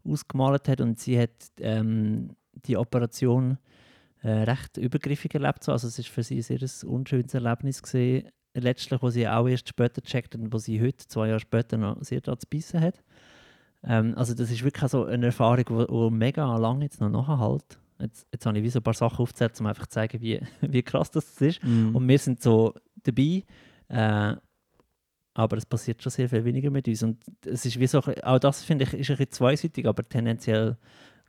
[0.06, 3.58] ausgemalt hat und sie hat ähm, die Operation
[4.21, 5.63] äh, recht übergriffig erlebt.
[5.63, 5.71] So.
[5.71, 8.30] Also es ist für sie ein sehr unschönes Erlebnis gesehen.
[8.54, 12.02] Letztlich, wo sie auch erst später checkt und wo sie heute, zwei Jahre später, noch
[12.02, 13.04] sehr daran zu bissen hat.
[13.84, 17.80] Ähm, also das ist wirklich so eine Erfahrung, die mega lange jetzt noch nachhält.
[18.00, 20.40] Jetzt, jetzt habe ich wie so ein paar Sachen aufgezählt, um einfach zu zeigen, wie,
[20.62, 21.63] wie krass das ist.
[21.63, 21.96] Mhm.
[21.96, 23.44] Und wir sind so dabei.
[23.90, 24.36] Äh,
[25.34, 27.04] aber es passiert schon sehr viel weniger mit uns.
[27.04, 30.78] Und es ist wie so, auch das finde ich, ist ein bisschen zweiseitig, aber tendenziell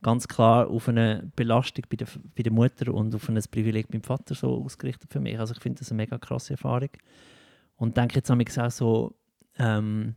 [0.03, 4.03] ganz klar auf eine Belastung bei der, bei der Mutter und auf ein Privileg beim
[4.03, 5.39] Vater so ausgerichtet für mich.
[5.39, 6.91] Also ich finde das eine mega krasse Erfahrung.
[7.77, 9.15] Und denke jetzt am auch so,
[9.59, 10.15] ähm,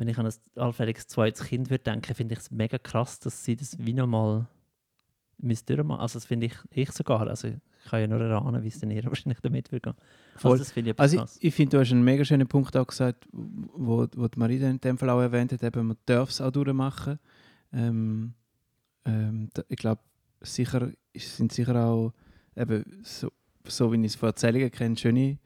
[0.00, 3.44] wenn ich an ein allfälliges zweites Kind würde denken, finde ich es mega krass, dass
[3.44, 4.46] sie das wie nochmal
[5.38, 6.00] durchmachen.
[6.00, 7.26] Also das finde ich, ich sogar.
[7.28, 9.94] Also ich kann ja nur erahnen, wie es dann ihr wahrscheinlich damit wird gehen.
[10.36, 10.52] Voll.
[10.52, 11.36] Also das finde ich Also krass.
[11.36, 14.56] ich, ich finde, du hast einen mega schönen Punkt auch gesagt, wo, wo die Marie
[14.56, 17.18] in dem Fall auch erwähnt hat, eben, man darf es auch durchmachen.
[17.70, 18.32] Ähm,
[19.04, 20.00] ähm, da, ich glaube,
[20.40, 22.14] sicher sind sicher auch,
[22.56, 23.30] eben, so,
[23.66, 25.38] so wie ich es von Erzählungen kenne, schöne,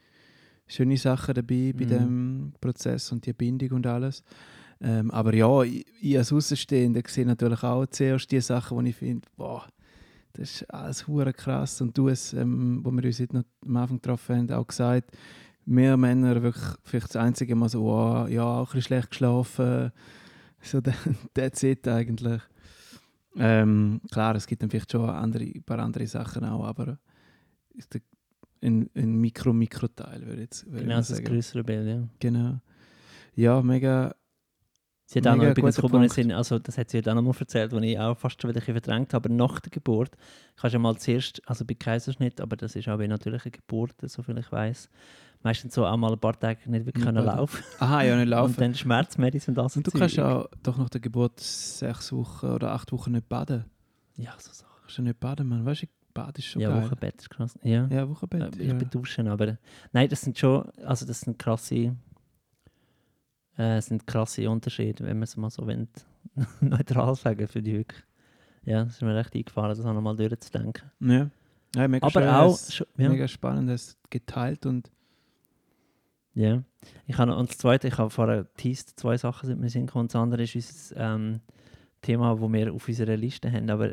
[0.67, 1.89] schöne Sachen dabei bei Mhm.
[1.89, 4.23] dem Prozess und die Bindung und alles.
[4.81, 8.97] Ähm, aber ja, ich, ich als Außenstehender sehe natürlich auch zuerst die Sachen, wo ich
[8.97, 9.67] finde, boah,
[10.33, 11.81] das ist alles hure krass.
[11.81, 15.17] Und du hast, ähm, wo wir uns heute noch am Anfang getroffen haben, auch gesagt,
[15.67, 19.93] wir Männer wirklich vielleicht das einzige Mal so, wow, ja, auch ein bisschen schlecht geschlafen.
[20.67, 20.81] So,
[21.35, 22.41] that's it eigentlich.
[23.37, 26.99] Ähm, klar, es gibt dann vielleicht schon andere, ein paar andere Sachen auch, aber
[27.75, 28.01] ist der,
[28.65, 32.09] ein, ein Mikro-Mikro-Teil, würde ich jetzt würde ich Genau, mal das größere Bild, ja.
[32.21, 32.61] Genau.
[33.35, 34.15] ja, mega.
[35.07, 35.77] Sie hat auch noch übrigens
[36.15, 38.51] sind, also das hat sie heute auch noch mal erzählt, was ich auch fast schon
[38.51, 40.17] wieder verdrängt habe, aber nach der Geburt
[40.57, 44.09] kannst du ja mal zuerst, also bei Kaiserschnitt, aber das ist auch bei natürlichen Geburten,
[44.09, 44.89] soviel ich weiß,
[45.43, 48.29] meistens so auch mal ein paar Tage nicht wirklich können laufen Aha, ja, nicht und
[48.31, 48.57] laufen.
[48.57, 50.01] dann Schmerzmedizin und das Und du Zeug.
[50.01, 53.67] kannst ja doch nach der Geburt sechs Wochen oder acht Wochen nicht baden.
[54.17, 54.73] Ja, so Sachen.
[54.81, 55.67] Kannst du nicht baden, Mann.
[55.67, 56.85] Weißt du, Bad ist schon Ja, geil.
[56.85, 57.59] Wochenbett ist krass.
[57.63, 58.57] Ja, Ja, Wochenbett.
[58.57, 58.75] Äh, ich ja.
[58.75, 59.59] bin duschen, aber
[59.93, 61.97] nein, das sind schon, also das sind krasse,
[63.57, 65.89] äh, sind krasse Unterschiede, wenn man es mal so will,
[66.61, 68.03] neutral sagen für die wirklich.
[68.65, 70.91] Ja, das ist mir recht eingefallen, das auch nochmal durchzudenken.
[71.01, 71.29] Ja.
[71.77, 74.91] ja mega Aber schön, auch, ja, Mega spannend, es geteilt und
[76.35, 76.63] ja.
[77.07, 80.09] Ich habe, und das Zweite, ich habe vorher teased, zwei Sachen sind mir Sinn gekommen.
[80.09, 81.41] Das andere ist unser ähm,
[82.03, 83.93] Thema, das wir auf unserer Liste haben, aber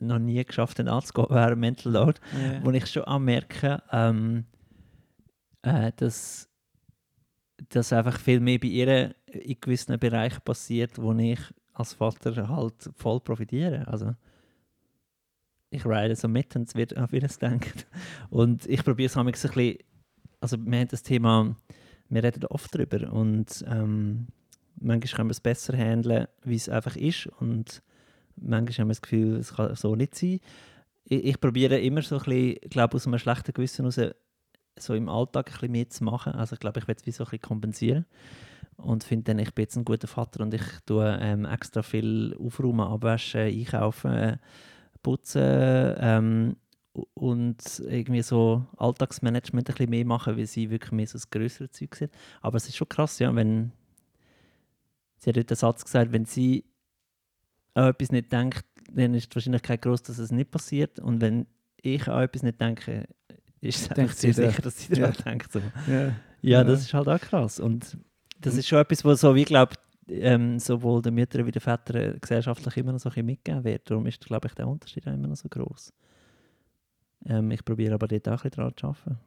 [0.00, 2.20] noch nie geschafft haben anzugehen, wäre Mental Load.
[2.32, 2.64] ja.
[2.64, 4.44] wo ich schon auch merke, ähm,
[5.62, 6.48] äh, dass,
[7.68, 11.40] dass einfach viel mehr bei ihr in gewissen Bereichen passiert, wo ich
[11.74, 13.86] als Vater halt voll profitiere.
[13.86, 14.14] Also
[15.70, 17.86] ich ride so mit und es wird auf ihr denkt.
[18.30, 19.76] Und ich probiere es ein bisschen,
[20.40, 21.56] also wir haben das Thema,
[22.08, 24.28] wir reden oft darüber und ähm,
[24.80, 27.82] manchmal können wir es besser handeln, wie es einfach ist und
[28.40, 30.40] manchmal haben wir das Gefühl, es kann so nicht sein
[31.08, 34.00] ich, ich probiere immer so ein bisschen, glaube aus einem schlechten Gewissen raus,
[34.78, 36.34] so im Alltag ein bisschen mehr zu machen.
[36.34, 38.06] Also ich glaube, ich werde es wie so ein bisschen kompensieren.
[38.76, 42.36] Und finde dann, ich bin jetzt ein guter Vater und ich tue ähm, extra viel
[42.38, 44.36] aufräumen, abwaschen, einkaufen, äh,
[45.02, 46.56] putzen ähm,
[47.14, 51.70] und irgendwie so Alltagsmanagement ein bisschen mehr machen, weil sie wirklich mehr so das größere
[51.70, 52.12] Zeug sind.
[52.40, 53.72] Aber es ist schon krass, ja, wenn
[55.16, 56.64] sie hat den Satz gesagt, wenn sie
[57.78, 60.98] an etwas nicht denkt, dann ist die Wahrscheinlichkeit groß, dass es nicht passiert.
[61.00, 61.46] Und wenn
[61.80, 63.06] ich an etwas nicht denke,
[63.60, 65.52] ist es Denkt sehr sicher, dass sie daran denkt.
[65.52, 65.60] So.
[65.86, 66.06] ja.
[66.06, 66.64] Ja, Ja.
[66.64, 67.58] das ist halt auch krass.
[67.60, 67.98] Und
[68.40, 69.74] das ist schon etwas, was so, wie glaube
[70.08, 73.90] ähm, sowohl den Müttern wie den Vätern gesellschaftlich immer noch so ein bisschen mitgegeben wird.
[73.90, 75.92] Darum ist, glaube ich, der Unterschied auch immer noch so groß.
[77.26, 79.18] Ähm, ich probiere aber dort auch ein bisschen dran zu arbeiten.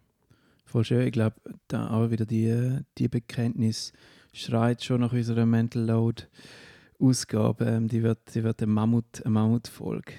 [0.66, 1.06] Voll schön.
[1.06, 1.36] Ich glaube,
[1.68, 3.92] da auch wieder die, die Bekenntnis
[4.34, 6.24] schreit schon nach unserer Mental Load
[7.02, 7.66] Ausgabe.
[7.66, 10.14] Ähm, die wird, die wird eine Mammut, eine Mammutfolge.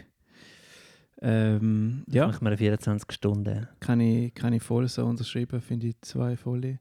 [1.20, 2.26] Ähm, Ja.
[2.26, 3.68] Machen wir eine 24 Stunden.
[3.80, 5.60] kann ich, kann ich voll so unterschreiben.
[5.60, 6.80] Finde ich zwei volle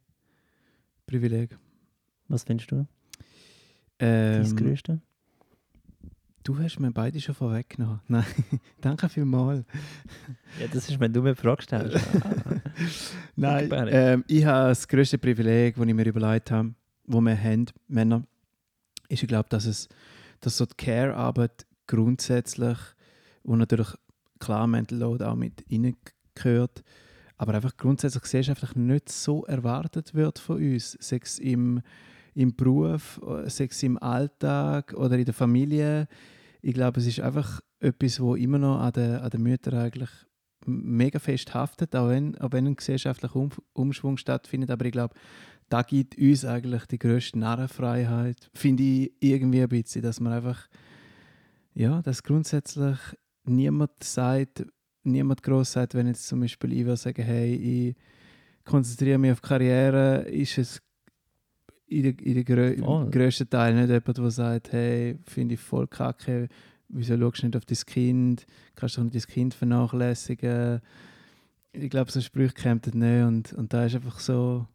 [1.05, 1.57] Privileg.
[2.27, 2.87] Was findest du?
[3.99, 5.01] Dein Ähm, Größte?
[6.43, 7.99] du hast mir beide schon vorweggenommen.
[8.07, 8.25] Nein,
[8.79, 9.63] danke vielmals.
[10.59, 11.99] Ja, das ist, wenn du mir Fragen stellst.
[13.35, 16.73] Nein, ähm, ich habe das grösste Privileg, das ich mir überlegt habe,
[17.05, 18.23] wo wir haben, Männer,
[19.11, 19.89] ist, ich glaube, dass es
[20.41, 22.77] dass so die Care-Arbeit grundsätzlich,
[23.43, 23.89] wo natürlich
[24.39, 26.83] klar Mental Load auch mit reingehört,
[27.37, 31.81] aber einfach grundsätzlich gesellschaftlich nicht so erwartet wird von uns, sei es im,
[32.33, 36.07] im Beruf, sei es im Alltag oder in der Familie.
[36.61, 40.09] Ich glaube, es ist einfach etwas, wo immer noch an den, an den Müttern eigentlich
[40.65, 44.69] mega fest haftet, auch wenn, auch wenn ein gesellschaftlicher um Umschwung stattfindet.
[44.69, 45.15] Aber ich glaube,
[45.71, 50.67] da gibt uns eigentlich die grösste Narrenfreiheit, finde ich irgendwie ein bisschen, dass man einfach,
[51.73, 52.97] ja, dass grundsätzlich
[53.45, 54.65] niemand sagt,
[55.03, 57.95] niemand groß sagt, wenn jetzt zum Beispiel ich will sagen, hey, ich
[58.65, 60.81] konzentriere mich auf Karriere, ist es
[61.87, 65.61] in der, in der grö im grössten Teil nicht jemand, der sagt, hey, finde ich
[65.61, 66.49] voll kacke,
[66.89, 70.81] wieso schaust du nicht auf dein Kind, kannst doch nicht dein Kind vernachlässigen.
[71.71, 74.67] Ich glaube, so Sprüche kämen nicht und, und da ist einfach so,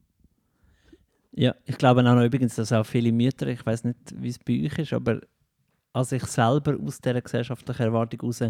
[1.39, 4.39] Ja, ich glaube auch noch übrigens, dass auch viele Mütter, ich weiß nicht, wie es
[4.39, 5.21] bei euch ist, aber
[5.93, 8.43] als ich selber aus dieser gesellschaftlichen Erwartung heraus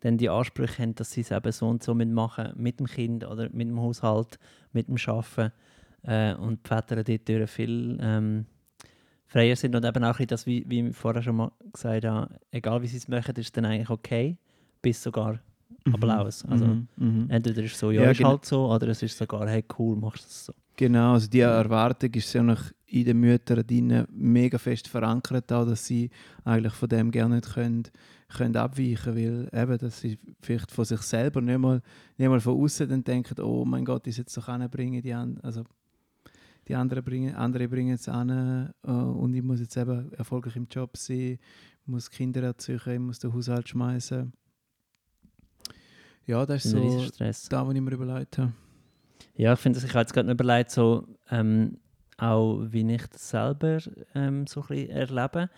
[0.00, 3.26] dann die Ansprüche haben, dass sie es eben so und so machen mit dem Kind
[3.26, 4.38] oder mit dem Haushalt,
[4.72, 5.52] mit dem Arbeiten
[6.02, 8.46] äh, und die Väter dort viel ähm,
[9.26, 12.80] freier sind und eben auch das, wie, wie ich vorher schon mal gesagt habe, egal
[12.80, 14.38] wie sie es machen, ist es dann eigentlich okay,
[14.80, 15.40] bis sogar
[15.92, 16.44] Applaus.
[16.44, 17.26] Also Mhm, mhm.
[17.30, 19.96] entweder ist es so, ja, Ja, ist halt so, oder es ist sogar, hey cool,
[19.96, 20.52] machst du es so.
[20.76, 25.66] Genau, also die Erwartung ist ja noch in den Müttern drinnen mega fest verankert, auch,
[25.66, 26.10] dass sie
[26.44, 27.84] eigentlich von dem gerne nicht können,
[28.28, 31.82] können abweichen weil eben, dass sie vielleicht von sich selber nicht mal,
[32.16, 35.38] nicht mal von außen dann denken, oh mein Gott, ich jetzt doch anbringen, die, an,
[35.42, 35.64] also
[36.66, 40.66] die anderen bringen, andere bringen es an äh, und ich muss jetzt eben erfolgreich im
[40.70, 41.38] Job sein,
[41.86, 44.32] muss Kinder erziehen, ich muss den Haushalt schmeißen.
[46.26, 47.48] Ja, das ist Ein so Stress.
[47.48, 48.52] da, was ich mir überlegt habe.
[49.34, 51.78] Ja, ich finde, ich habe jetzt gerade überlegt, so, ähm,
[52.18, 53.78] auch wie ich das selber
[54.14, 55.50] ähm, so ein bisschen erlebe.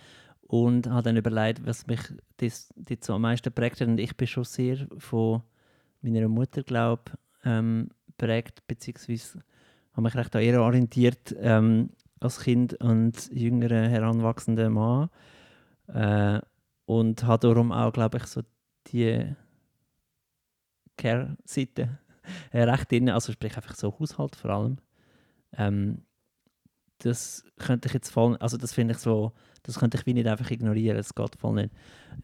[0.43, 2.01] Und habe dann überlegt, was mich
[2.37, 3.89] das, das so am meisten prägt hat.
[3.89, 5.43] Und ich bin schon sehr von
[6.03, 7.13] meiner Mutter, glaube
[7.45, 9.43] ähm, prägt, beziehungsweise
[9.93, 11.35] habe mich recht an ihr orientiert.
[11.39, 15.11] Ähm, als Kind und jüngerer heranwachsender Mann.
[15.89, 16.41] Äh,
[16.87, 18.43] und habe darum auch, glaube ich, so
[18.89, 19.35] die
[21.03, 21.99] Care-Seite
[22.53, 23.11] äh, recht drin.
[23.11, 24.79] Also sprich einfach so Haushalt vor allem.
[25.57, 26.03] Ähm,
[26.99, 29.33] das könnte ich jetzt voll, also das finde ich so,
[29.65, 31.75] das könnte ich wie nicht einfach ignorieren, das geht voll nicht.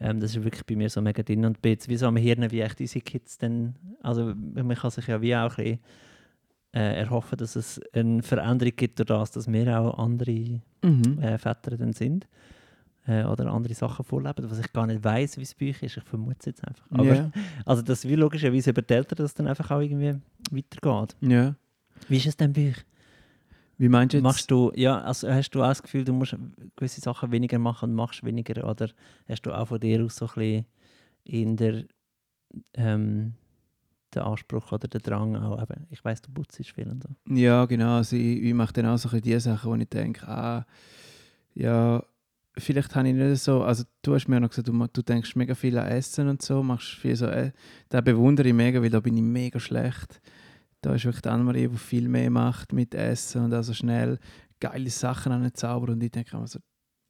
[0.00, 2.16] Ähm, das ist wirklich bei mir so mega drin und bin jetzt wie so am
[2.16, 5.80] Hirn, wie echt unsere Kids dann, also man kann sich ja wie auch ein bisschen,
[6.74, 11.18] äh, erhoffen, dass es eine Veränderung gibt durch das, dass wir auch andere Mhm.
[11.20, 12.28] äh, Väter dann sind
[13.09, 15.97] äh, oder andere Sachen vorleben, was ich gar nicht weiß, wie es bei euch ist.
[15.97, 16.85] Ich vermute es jetzt einfach.
[16.90, 17.31] Aber, ja.
[17.64, 20.14] Also, dass wie logischerweise über die Eltern das dann einfach auch irgendwie
[20.51, 21.16] weitergeht.
[21.21, 21.55] ja.
[22.07, 22.85] Wie ist es denn bei euch?
[23.77, 24.23] Wie meinst du jetzt?
[24.23, 26.37] Machst du, ja, also hast du auch das Gefühl, du musst
[26.77, 28.68] gewisse Sachen weniger machen und machst weniger?
[28.68, 28.90] Oder
[29.29, 30.66] hast du auch von dir aus so ein bisschen
[31.25, 31.85] in der,
[32.75, 33.35] ähm,
[34.14, 37.35] den Anspruch oder den Drang auch, eben, ich weiss, du putzt viel und so.
[37.35, 37.97] Ja, genau.
[37.97, 40.66] Also ich, ich mache dann auch so ein bisschen die Sachen, wo ich denke, ah,
[41.55, 42.05] ja,
[42.59, 45.55] vielleicht habe ich nicht so, also du hast mir noch gesagt, du, du denkst mega
[45.55, 47.53] viel an Essen und so, machst viel so, äh,
[47.88, 50.21] da bewundere ich mega, weil da bin ich mega schlecht.
[50.81, 54.18] Da ist wirklich die Annemarie, die viel mehr macht mit Essen und also schnell
[54.61, 56.61] geile Sachen an den Zauber und ich denke immer so,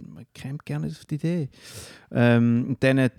[0.02, 1.48] man kommt gerne auf die Idee.
[2.10, 3.10] Ähm, und dann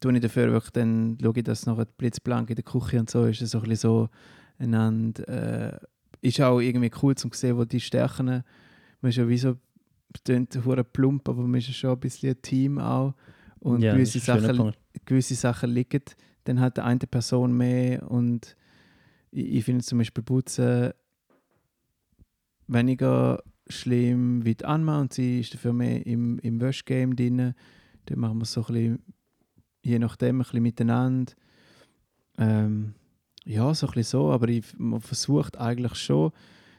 [0.00, 3.24] tue ich dafür wirklich, dann schaue ich, dass noch blitzblank in der Küche und so
[3.26, 4.08] ist, so ein so
[4.58, 5.78] einander, äh,
[6.20, 8.26] ist auch irgendwie cool zum sehen, wo die Stärken,
[9.00, 9.56] man ist ja wie so,
[10.24, 13.14] klingt hure plump, aber man ist ja schon ein bisschen ein Team auch
[13.60, 14.72] und Ja, gewisse, Sachen,
[15.04, 16.02] gewisse Sachen liegen
[16.44, 18.56] dann hat eine Person mehr und
[19.30, 20.92] ich, ich finde zum Beispiel Putzen
[22.66, 27.54] weniger schlimm wie die Anma und sie ist dafür mehr im, im Waschgame drin.
[28.06, 29.02] Dann machen wir so ein bisschen,
[29.82, 31.32] je nachdem, ein bisschen miteinander.
[32.38, 32.94] Ähm,
[33.44, 36.32] ja, so ein bisschen so, aber ich, man versucht eigentlich schon,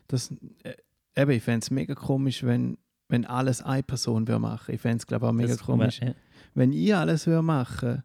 [0.08, 0.76] dass, äh,
[1.16, 2.78] eben, ich fände es mega komisch, wenn,
[3.10, 4.74] wenn alles eine Person würde machen.
[4.76, 6.14] Ich fände es, glaube ich, auch mega Das- komisch, Ja.
[6.56, 8.04] wenn ich alles würde machen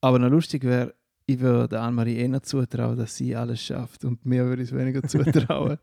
[0.00, 4.44] aber noch lustig wäre, ich würde Anne-Marie eher zutrauen, dass sie alles schafft und mir
[4.44, 5.78] würde ich es weniger zutrauen.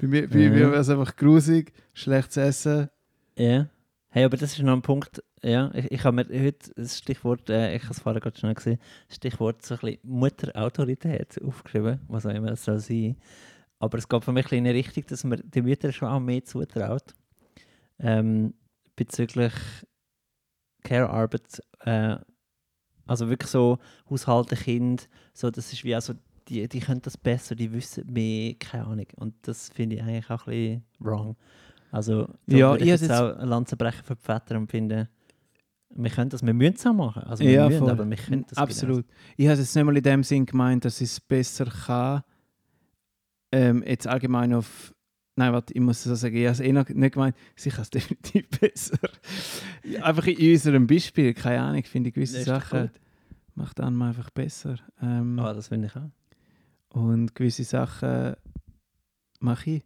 [0.00, 0.48] bei mir, bei Ja.
[0.50, 2.88] mir wäre es einfach grusig, schlechtes Essen.
[3.36, 3.66] Ja.
[4.08, 7.50] Hey, aber das ist noch ein Punkt, ja, ich, ich habe mir heute das Stichwort,
[7.50, 8.78] äh, ich habe es vorher gerade schnell gesehen,
[9.10, 13.16] Stichwort so ein bisschen Mutterautorität aufgeschrieben, was auch immer das soll sein.
[13.78, 16.08] Aber es geht für mich ein bisschen in eine Richtung, dass man den Müttern schon
[16.08, 17.14] auch mehr zutraut.
[17.98, 18.54] Ähm,
[18.94, 19.52] bezüglich
[20.84, 22.16] Care-Arbeit, äh,
[23.06, 23.78] also wirklich so
[24.10, 26.14] Haushalte, Kind, so, das ist wie auch so,
[26.48, 29.06] die, die können das besser, die wissen mehr, keine Ahnung.
[29.16, 31.36] Und das finde ich eigentlich auch ein bisschen wrong.
[31.90, 35.08] Also, Ja, würde ich jetzt jetzt- auch eine Lanze brechen für die Väter und finde,
[35.90, 37.22] wir können das, wir müssen es auch machen.
[37.24, 37.90] Also, wir Ja, müssen, voll.
[37.90, 39.06] aber wir können das Absolut.
[39.36, 42.22] Ich habe es jetzt nicht mal in dem Sinn gemeint, dass ich es besser kann.
[43.52, 44.92] Ähm, jetzt allgemein auf.
[45.38, 47.90] Nein, warte, ich muss so sagen, ich habe es eh noch nicht gemeint, kann es
[47.90, 48.98] definitiv besser.
[50.02, 52.90] Einfach in unserem Beispiel, keine Ahnung, finde ich gewisse Das ist Sachen
[53.56, 54.76] macht Anma einfach besser.
[55.00, 56.10] Ähm, Ah, das finde ich auch.
[56.88, 58.36] Und gewisse Sachen
[59.40, 59.82] mache ich.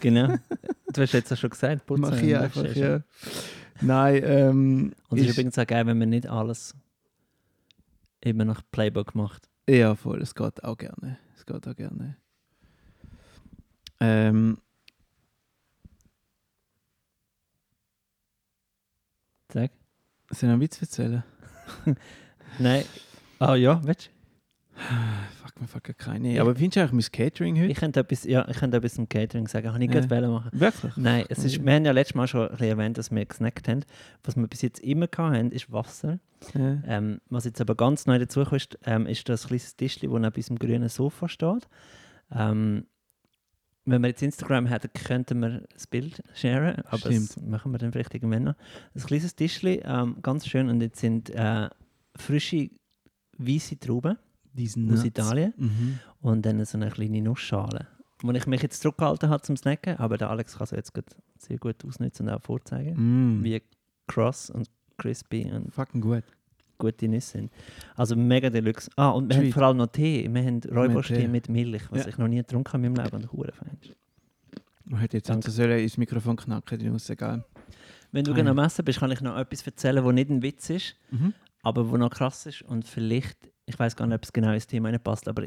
[0.00, 0.36] Genau.
[0.92, 2.02] du hast jetzt ja schon gesagt, putzen.
[2.02, 3.02] Mache ich einfach, ja.
[3.80, 6.74] Nein, ähm, Und es ist ist, übrigens auch geil, wenn man nicht alles
[8.20, 9.48] immer nach Playbook macht.
[9.68, 11.18] ja voll, es geht auch gerne.
[11.36, 12.16] Es geht auch gerne.
[13.98, 14.58] Ähm,
[19.52, 19.70] Sag.
[20.30, 21.22] soll ich einen Witz erzählen?
[22.58, 22.84] Nein.
[23.38, 24.10] Ah ja, willst
[25.42, 26.40] Fuck, mir fuck keine.
[26.40, 27.60] Aber findest du eigentlich mein Catering du?
[27.60, 27.70] heute?
[27.72, 29.68] Ich könnte etwas, ja, ich könnte etwas im Catering sagen.
[29.72, 30.00] Habe ich Ja.
[30.00, 30.50] gerade machen.
[30.58, 30.96] Wirklich?
[30.96, 33.68] Nein, es ist, wir haben ja letztes Mal schon ein bisschen erwähnt, dass wir gesnackt
[33.68, 33.84] haben.
[34.24, 36.18] Was wir bis jetzt immer hatten, ist Wasser.
[36.54, 36.78] Ja.
[36.86, 40.34] Ähm, was jetzt aber ganz neu dazu ist, ähm, ist das kleines Tischchen, das neben
[40.34, 41.68] unserem grünen Sofa steht.
[42.34, 42.86] Ähm,
[43.84, 47.48] wenn wir jetzt Instagram hätten, könnten wir das Bild sharen, aber das Stimmt.
[47.48, 48.54] machen wir dann vielleicht irgendwann noch.
[48.94, 51.68] Ein kleines Tischchen, ähm, ganz schön, und jetzt sind äh,
[52.16, 52.70] frische
[53.38, 54.16] weiße Trauben
[54.52, 55.04] Diesen aus Nuts.
[55.06, 55.98] Italien Mhm.
[56.20, 57.88] und dann so eine kleine Nussschale.
[58.22, 61.06] Wo ich mich jetzt zurückgehalten habe zum Snacken, aber der Alex kann es jetzt gut,
[61.38, 63.42] sehr gut ausnutzen und auch vorzeigen, Mm.
[63.42, 63.60] wie
[64.06, 66.22] cross und crispy und Fucking gut.
[66.82, 67.52] Gute Nüsse sind.
[67.96, 68.90] Also mega deluxe.
[68.96, 69.54] Ah, und wir haben Treat.
[69.54, 70.28] vor allem noch Tee.
[70.32, 71.28] Wir haben Räuberstee Tee.
[71.28, 72.08] mit Milch, was Ja.
[72.08, 73.52] ich noch nie getrunken habe in meinem Leben und hure.
[74.84, 75.50] Man hätte jetzt Danke.
[75.50, 77.44] sollen ins Mikrofon knacken, die Nuss, egal.
[78.10, 80.42] Wenn du Ah, gerne am Essen bist, kann ich noch etwas erzählen, was nicht ein
[80.42, 81.32] Witz ist, Mhm.
[81.62, 84.66] aber wo noch krass ist und vielleicht, ich weiß gar nicht, ob es genau ins
[84.66, 85.46] Thema passt, aber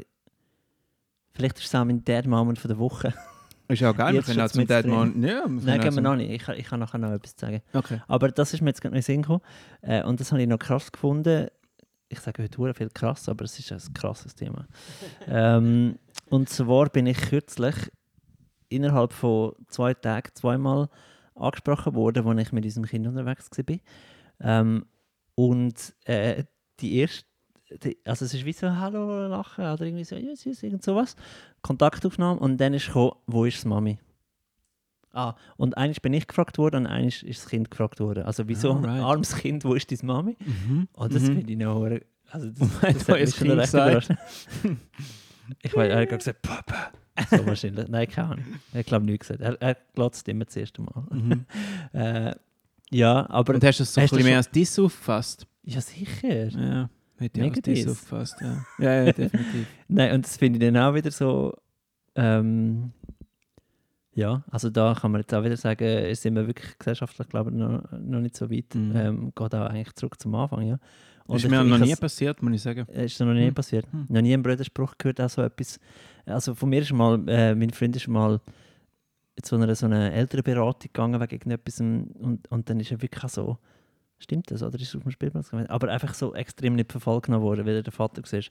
[1.32, 3.12] vielleicht ist es auch mein Dad Moment von der Woche.
[3.68, 4.90] Ist auch geil, wir können auch zum drin.
[4.90, 5.10] mal...
[5.28, 6.30] Ja, Nein, gehen wir noch nicht.
[6.30, 7.62] Ich, kann- ich kann nachher noch etwas sagen.
[7.72, 8.00] Okay.
[8.06, 9.40] Aber das ist mir jetzt gerade noch in den Sinn gekommen.
[9.82, 11.48] Äh, und das habe ich noch krass gefunden.
[12.08, 14.66] Ich sage heute viel krass, aber es ist ein krasses Thema.
[15.26, 15.98] ähm,
[16.30, 17.74] und zwar bin ich kürzlich
[18.68, 20.88] innerhalb von zwei Tagen zweimal
[21.34, 23.76] angesprochen worden, als ich mit unserem Kind unterwegs war.
[24.40, 24.86] Ähm,
[25.34, 26.44] und äh,
[26.80, 27.26] die erste,
[28.04, 31.16] also es ist wie so Hallo lachen oder irgendwie so, ja, süß, irgend sowas.
[31.62, 33.98] Kontaktaufnahme und dann ist gekommen, wo ist Mami?
[35.12, 38.24] Ah, und eines bin ich gefragt worden und eines ist das Kind gefragt worden.
[38.24, 40.36] Also wieso Ah, ein armes Kind, wo ist deine Mami?
[40.44, 40.88] Mhm.
[40.94, 41.26] Oh, das Mhm.
[41.38, 41.90] finde ich noch...
[42.30, 44.10] Also das, hat das mich schon recht überrascht.
[45.62, 46.90] ich weiß, er hat gerade gesagt, Papa.
[47.30, 47.88] So wahrscheinlich.
[47.88, 48.44] Nein, keine Ahnung.
[48.74, 49.40] Er hat glaube nicht gesagt.
[49.40, 51.06] Er, er glotzt immer das erste Mal.
[51.10, 51.46] Mhm.
[51.98, 52.34] äh,
[52.90, 53.54] ja, aber...
[53.54, 55.46] Und hast du es so ein Hast du bisschen mehr als Diss aufgefasst?
[55.62, 56.48] ja, sicher.
[56.50, 57.88] Ja, hätte ich Diss.
[57.88, 58.64] aufgefasst, ja.
[58.78, 59.66] Ja, ja, definitiv.
[59.88, 61.54] Nein, und das finde ich dann auch wieder so.
[62.14, 62.92] Ähm,
[64.14, 67.56] ja, also da kann man jetzt auch wieder sagen, sind wir wirklich gesellschaftlich, glaube ich,
[67.56, 68.74] noch, noch nicht so weit.
[68.74, 68.92] Mhm.
[68.96, 70.78] Ähm, geht auch eigentlich zurück zum Anfang, ja.
[71.28, 72.86] ist ich- mir noch nie passiert, muss ich sagen.
[72.88, 73.54] äh, Ist noch nie Hm.
[73.54, 73.86] passiert.
[73.92, 74.06] Hm.
[74.08, 75.78] Noch nie einen Brüderspruch gehört, auch so etwas.
[76.24, 78.40] Also von mir ist mal, äh, mein Freund ist mal
[79.42, 83.22] zu einer so einer älteren Beratung gegangen wegen irgendetwas und, und dann ist er wirklich
[83.22, 83.58] auch so,
[84.18, 85.68] stimmt das, oder ist er auf dem Spielplatz gewesen?
[85.70, 88.42] Aber einfach so extrem nicht verfolgt worden, weil der Vater war.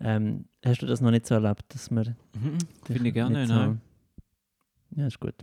[0.00, 2.58] Ähm, hast du das noch nicht so erlebt, dass man Mhm.
[2.84, 3.80] Finde ich gerne, nicht nein.
[4.96, 5.34] Ja, ist gut.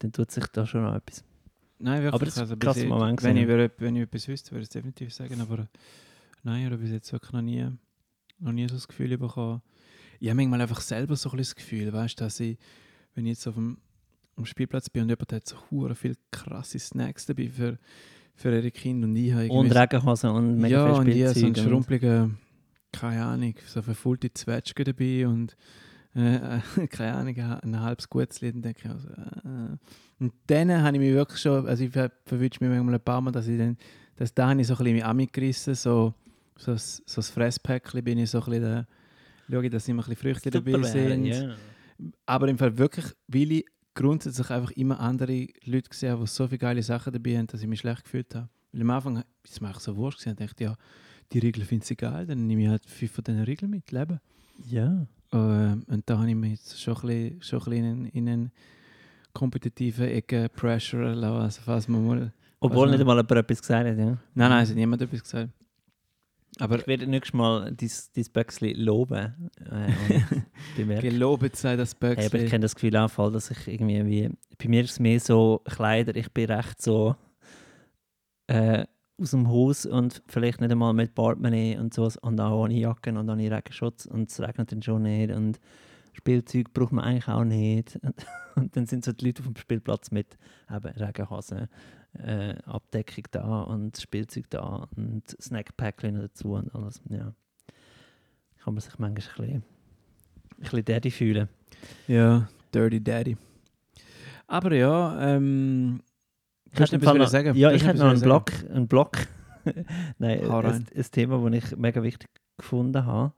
[0.00, 1.24] Dann tut sich da schon noch etwas.
[1.78, 2.14] Nein, wirklich.
[2.14, 3.46] Aber das also krasser jetzt- Moment wenn, ich,
[3.78, 5.40] wenn ich etwas wüsste, würde ich es definitiv sagen.
[5.40, 5.68] Aber
[6.42, 7.66] nein, ich habe bis jetzt wirklich noch nie,
[8.38, 9.62] noch nie so das Gefühl bekommen.
[10.18, 12.58] Ich habe manchmal einfach selber so ein bisschen das Gefühl, weißt, dass ich,
[13.14, 13.78] wenn ich jetzt auf dem,
[14.36, 17.78] am Spielplatz bin und jemand hat so hure viel krasse Snacks dabei für,
[18.34, 21.24] für ihre Kinder und ich habe Und Regenhosen und mega ja, viel und ich so
[21.24, 21.64] einen Spielzeug.
[21.64, 22.38] und- schrumpeligen,
[22.92, 25.56] keine Ahnung, so verfüllte Zwetschge dabei und
[26.14, 26.60] äh,
[26.90, 28.52] keine Ahnung, ein halbes Gutzli.
[28.52, 29.76] Dann denke ich also, äh.
[30.18, 33.20] Und dann habe ich mich wirklich schon, also ich ver verwünsche mich manchmal ein paar
[33.20, 33.76] Mal, dass ich dann,
[34.16, 36.14] dass da habe ich so ein bisschen mich angerissen, so,
[36.56, 38.86] so, so ein Fresspäckchen bin ich so ein bisschen, da,
[39.50, 41.26] schaue ich, dass immer ein bisschen Früchte dabei sind.
[41.26, 41.54] ja.
[42.24, 43.66] Aber im Fall wirklich, weil ich
[43.96, 47.66] grundsätzlich einfach immer andere Leute gesehen die so viele geile Sachen dabei haben, dass ich
[47.66, 48.48] mich schlecht gefühlt habe.
[48.72, 50.36] Weil am Anfang ist es mir so wurscht gewesen.
[50.38, 50.76] Ich dachte, ja,
[51.32, 54.20] die Regeln finden sie geil, dann nehme ich halt fünf von diesen Regeln mit, leben.
[54.68, 55.06] Ja.
[55.32, 58.28] Ähm, und da habe ich mich jetzt schon ein bisschen, schon ein bisschen in, in
[58.28, 58.52] einen
[59.32, 62.32] kompetitiven Ecke pressure lassen, also falls man mal...
[62.60, 64.04] Obwohl nicht einmal jemand etwas gesagt hat, ja.
[64.04, 65.50] Nein, nein, es hat niemand etwas gesagt.
[66.58, 69.50] Aber Ich werde nächstes Mal dein, dein Böckchen loben.
[70.78, 72.48] Äh, gelobt sei das Hey, aber ich Böckchen.
[72.48, 74.30] kenne das Gefühl auch voll, dass ich irgendwie wie...
[74.58, 77.14] Bei mir ist es mehr so Kleider, ich bin recht so
[78.46, 78.86] äh,
[79.20, 83.16] aus dem Haus und vielleicht nicht einmal mit Portemonnaie und so und auch ohne Jacken
[83.16, 85.58] und ohne Regenschutz und es regnet dann schon nicht und
[86.16, 87.98] Spielzeug braucht man eigentlich auch nicht.
[88.02, 88.14] Und,
[88.56, 90.36] und dann sind so die Leute auf dem Spielplatz mit
[90.70, 91.68] eben Regenhosen,
[92.20, 97.00] äh, Abdeckung da und Spielzeug da und Snackpäckchen dazu und alles.
[97.08, 97.32] Ja.
[98.62, 99.62] Kann man sich manchmal ein bisschen, ein
[100.58, 101.48] bisschen daddy fühlen.
[102.08, 103.36] Ja, Dirty Daddy.
[104.46, 106.02] Aber ja, ähm...
[106.72, 107.54] Fall wollen noch, sagen?
[107.56, 108.52] Ja, Du ich hätte noch einen Blog.
[108.68, 109.16] Einen Blog.
[110.18, 113.32] Nein, ein, ein Thema, das ich mega wichtig gefunden habe.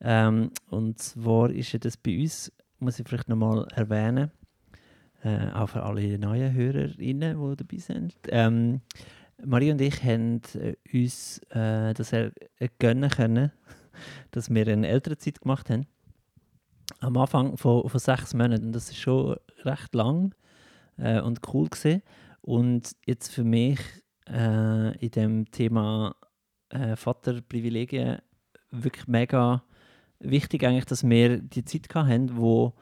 [0.00, 4.30] Ähm, und zwar ist ja das bei uns, muss ich vielleicht nochmal erwähnen,
[5.22, 8.14] äh, auch für alle neuen Hörerinnen, die dabei sind.
[8.28, 8.80] Ähm,
[9.44, 13.52] Marie und ich haben äh, uns äh, das er äh, gönnen können,
[14.30, 15.86] dass wir eine Elternzeit gemacht haben.
[17.00, 18.66] Am Anfang von, von sechs Monaten.
[18.66, 20.34] Und das ist schon recht lang
[20.96, 22.02] äh, und cool gesehen.
[22.40, 23.78] Und jetzt für mich
[24.28, 26.16] äh, in dem Thema
[26.70, 28.18] äh, Vaterprivilegien
[28.70, 29.62] wirklich mega
[30.18, 32.74] wichtig eigentlich, dass wir die Zeit haben, wo,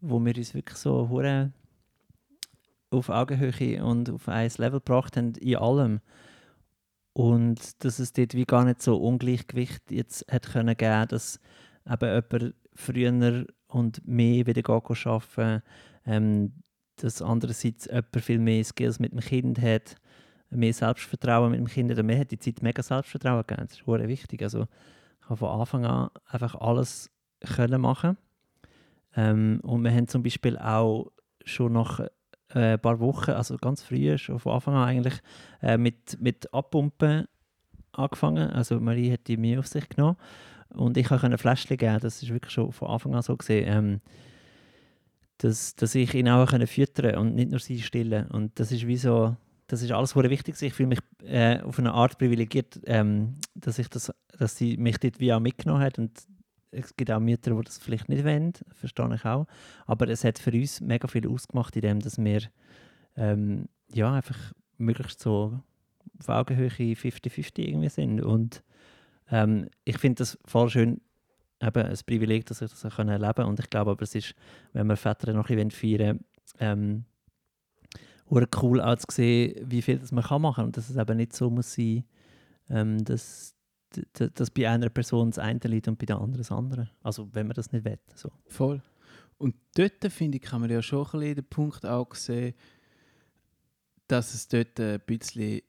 [0.00, 1.52] wo wir uns wirklich so hure
[2.94, 6.00] auf Augenhöhe und auf ein Level gebracht haben in allem.
[7.12, 11.40] Und dass es dort wie gar nicht so Ungleichgewicht jetzt hat können geben, dass
[11.88, 15.62] eben jemand früher und mehr wieder arbeiten
[16.06, 16.52] ähm,
[16.96, 19.96] dass andererseits jemand viel mehr Skills mit dem Kind hat,
[20.50, 21.98] mehr Selbstvertrauen mit dem Kind hat.
[21.98, 23.66] Und mir hat die Zeit mega Selbstvertrauen gegeben.
[23.68, 24.42] Das ist sehr wichtig.
[24.42, 24.66] Also
[25.20, 28.16] ich habe von Anfang an einfach alles können machen.
[29.16, 31.12] Ähm, und wir haben zum Beispiel auch
[31.44, 32.00] schon nach
[32.54, 35.20] ein paar Wochen, also ganz früh, schon von Anfang an eigentlich,
[35.62, 37.26] äh, mit, mit Abpumpen
[37.92, 38.50] angefangen.
[38.50, 40.16] Also Marie hat die mir auf sich genommen.
[40.70, 42.00] Und ich konnte ein Fläschchen geben.
[42.00, 43.64] Das ist wirklich schon von Anfang an so gesehen.
[43.68, 44.00] Ähm,
[45.38, 48.26] dass, dass ich ihn auch füttern und nicht nur sie stillen.
[48.28, 49.36] Und das ist wie so,
[49.66, 50.60] das ist alles sehr wichtig.
[50.62, 54.98] Ich fühle mich äh, auf eine Art privilegiert, ähm, dass, ich das, dass sie mich
[54.98, 55.98] dort wie auch mitgenommen hat.
[55.98, 56.12] Und
[56.74, 59.46] es gibt auch Mütter, die das vielleicht nicht wollen, verstehe ich auch.
[59.86, 62.42] Aber es hat für uns mega viel ausgemacht, in dem, dass wir
[63.16, 65.60] ähm, ja, einfach möglichst so
[66.18, 68.20] auf Augenhöhe 50-50 irgendwie sind.
[68.20, 68.62] Und
[69.30, 71.00] ähm, ich finde das voll schön,
[71.60, 73.46] eben ein Privileg, dass ich das auch erleben kann.
[73.46, 74.34] Und ich glaube aber, es ist,
[74.72, 76.20] wenn wir Väter noch ein bisschen feiern
[76.58, 77.04] ähm,
[78.30, 80.64] cool auch zu sehen, wie viel das man machen kann.
[80.66, 82.04] Und dass es eben nicht so muss sein,
[82.70, 83.54] ähm, dass,
[84.12, 86.90] dass bei einer Person das eine liegt und bei der anderen das andere.
[87.02, 87.98] Also wenn man das nicht will.
[88.14, 88.30] So.
[88.46, 88.82] Voll.
[89.38, 92.54] Und dort, finde ich, kann man ja schon ein bisschen den Punkt auch sehen,
[94.06, 95.60] dass es dort ein bisschen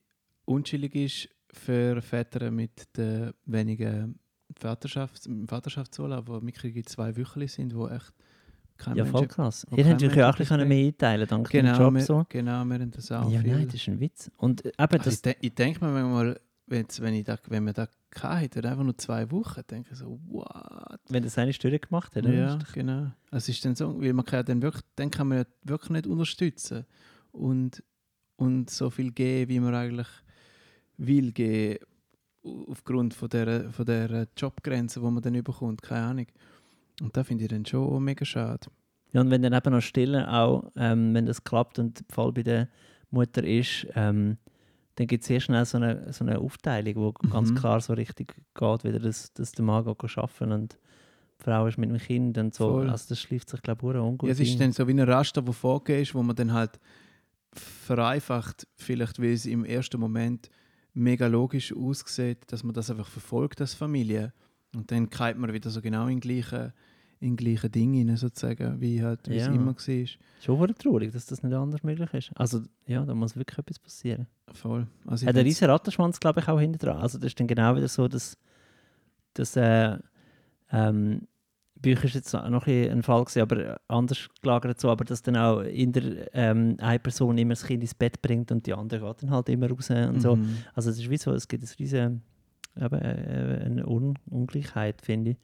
[0.45, 4.19] unschillig ist für Väter mit den wenigen
[4.57, 8.13] Vaterschafts Vaterschaftsurlaub, wo mittlerweile zwei Wochen sind, wo echt
[8.78, 9.65] kein ja, voll krass.
[9.71, 12.26] Ihr hättet natürlich auch ein mehr einteilen, dank genau, Job wir, so.
[12.30, 13.53] Genau, wir haben das auch Ja, viel.
[13.53, 14.30] nein, das ist ein Witz.
[14.38, 15.07] Und eben das...
[15.15, 17.88] Ich, de ich denke mir manchmal, Jetzt, wenn, ich da, wenn man da
[18.20, 20.99] hatte, einfach nur zwei Wochen, denke ich so, what?
[21.09, 23.11] Wenn das eine Stunde gemacht hat, Ja, genau.
[23.32, 26.07] Es ist dann so, weil man kann dann wirklich, dann kann man ja wirklich nicht
[26.07, 26.86] unterstützen
[27.32, 27.84] und,
[28.38, 30.07] und so viel geben, wie man eigentlich
[30.97, 31.86] will geben,
[32.68, 36.28] aufgrund von der, von der Jobgrenze, die man dann überkommt, keine Ahnung.
[37.01, 38.68] Und da finde ich dann schon mega schade.
[39.11, 42.32] Ja, und wenn dann eben noch Stille auch, ähm, wenn das klappt und der Fall
[42.32, 42.70] bei der
[43.11, 44.38] Mutter ist, ähm,
[44.96, 47.30] dann gibt es sehr schnell so eine, so eine Aufteilung, wo mhm.
[47.30, 50.78] ganz klar so richtig geht, wieder, dass, dass der Mann geht arbeiten und
[51.39, 52.70] die Frau ist mit dem Kind und so.
[52.70, 52.89] Voll.
[52.89, 55.41] Also das schläft sich, glaube ich, ungut Ja, es ist dann so wie ein Raster,
[55.41, 56.80] der vorgegeben ist, wo man dann halt
[57.54, 60.50] vereinfacht, vielleicht weil es im ersten Moment
[60.93, 64.34] mega logisch aussieht, dass man das einfach verfolgt als Familie.
[64.74, 66.74] Und dann kreiert man wieder so genau in gleichen
[67.26, 69.43] in gleichen Dinge sozusagen, wie, halt, wie ja.
[69.43, 70.05] es immer war.
[70.41, 72.32] Schon traurig, dass das nicht anders möglich ist.
[72.36, 74.28] Also ja, da muss wirklich etwas passieren.
[74.53, 74.88] Voll.
[75.07, 76.97] Also Hat der riesen Rattenschwanz, glaube ich, auch hinten dran.
[76.97, 78.38] Also das ist dann genau wieder so, dass,
[79.34, 79.97] dass äh,
[80.71, 81.28] ähm,
[81.76, 85.61] Bücher ist jetzt noch ein Fall gewesen, aber anders gelagert so, aber dass dann auch
[85.61, 89.23] in der ähm, eine Person immer das Kind ins Bett bringt und die andere geht
[89.23, 90.19] dann halt immer raus und mhm.
[90.19, 90.38] so.
[90.73, 92.21] Also es ist wie so, es gibt ein riesen,
[92.80, 95.38] eben, äh, eine Un Ungleichheit, finde ich.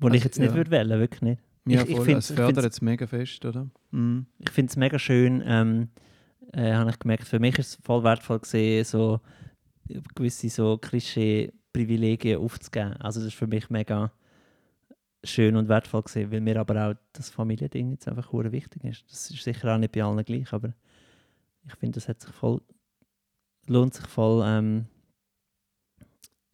[0.00, 0.56] Wo also, ich jetzt nicht ja.
[0.56, 1.42] würde wählen, wirklich nicht.
[1.66, 3.68] Ja, ich, voll, ich es fördert es mega fest, oder?
[3.90, 4.26] Mhm.
[4.38, 5.88] Ich finde es mega schön, ähm,
[6.52, 9.20] äh, habe ich gemerkt, für mich ist es voll wertvoll gesehen, so
[10.14, 12.94] gewisse so Klischee-Privilegien aufzugeben.
[12.94, 14.12] Also das ist für mich mega
[15.24, 19.04] schön und wertvoll gesehen, weil mir aber auch das Familiending jetzt einfach sehr wichtig ist.
[19.10, 20.74] Das ist sicher auch nicht bei allen gleich, aber
[21.66, 22.60] ich finde, das hat sich voll,
[23.66, 24.86] lohnt sich voll ähm,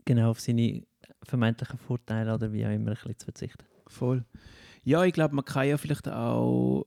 [0.05, 0.85] genau auf seine
[1.23, 3.65] vermeintlichen Vorteile oder wie auch immer ein bisschen zu verzichten.
[3.87, 4.25] Voll.
[4.83, 6.87] Ja, ich glaube, man kann ja vielleicht auch,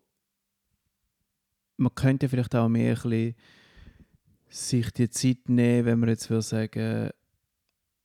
[1.77, 3.36] man könnte vielleicht auch mehr ein bisschen
[4.49, 7.09] sich die Zeit nehmen, wenn man jetzt will sagen,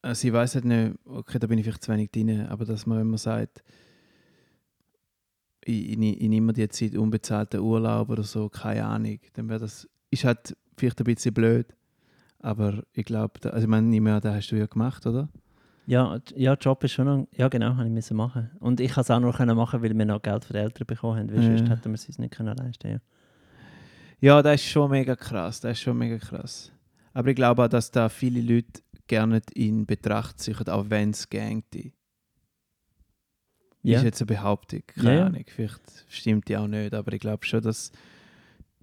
[0.03, 2.87] also ich weiß halt nicht, okay, da bin ich vielleicht zu wenig drin, aber dass
[2.87, 3.63] man, wenn man sagt,
[5.65, 9.89] ich, ich, ich nehme die Zeit unbezahlten Urlaub oder so, keine Ahnung, dann wäre das,
[10.11, 11.67] ist halt vielleicht ein bisschen blöd,
[12.39, 15.29] aber ich glaube, also ich meine, nicht mehr, das hast du ja gemacht, oder?
[15.89, 18.51] Ja, ja, Job ist schon noch, ja genau, habe ich müssen machen.
[18.61, 20.87] Und ich konnte es auch nur können machen, weil wir noch Geld von den Eltern
[20.87, 21.57] bekommen haben, weil ja.
[21.57, 22.99] sonst hätten wir es uns nicht können leisten ja.
[24.21, 26.71] ja, das ist schon mega krass, das ist schon mega krass.
[27.15, 31.27] Aber ich glaube auch, dass da viele Leute gerne in Betracht ziehen, auch wenn es
[31.31, 31.75] gängt.
[33.83, 33.97] Ja.
[33.97, 37.47] Ist jetzt eine Behauptung, keine ja, Ahnung, vielleicht stimmt die auch nicht, aber ich glaube
[37.47, 37.93] schon, dass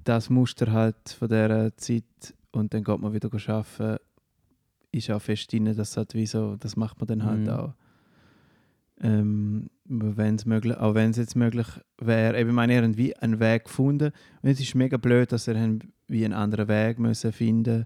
[0.04, 4.00] das Muster halt von dieser Zeit und dann geht man wieder arbeiten
[4.98, 7.50] ist auch fest drin, dass halt wie so, das macht man dann halt mhm.
[7.50, 7.74] auch.
[9.02, 11.68] Ähm, wenn's möglich, auch wenn es jetzt möglich
[12.00, 15.80] wäre, eben meine, er wie einen Weg gefunden und es ist mega blöd, dass er
[16.08, 17.86] wie einen anderen Weg müssen finden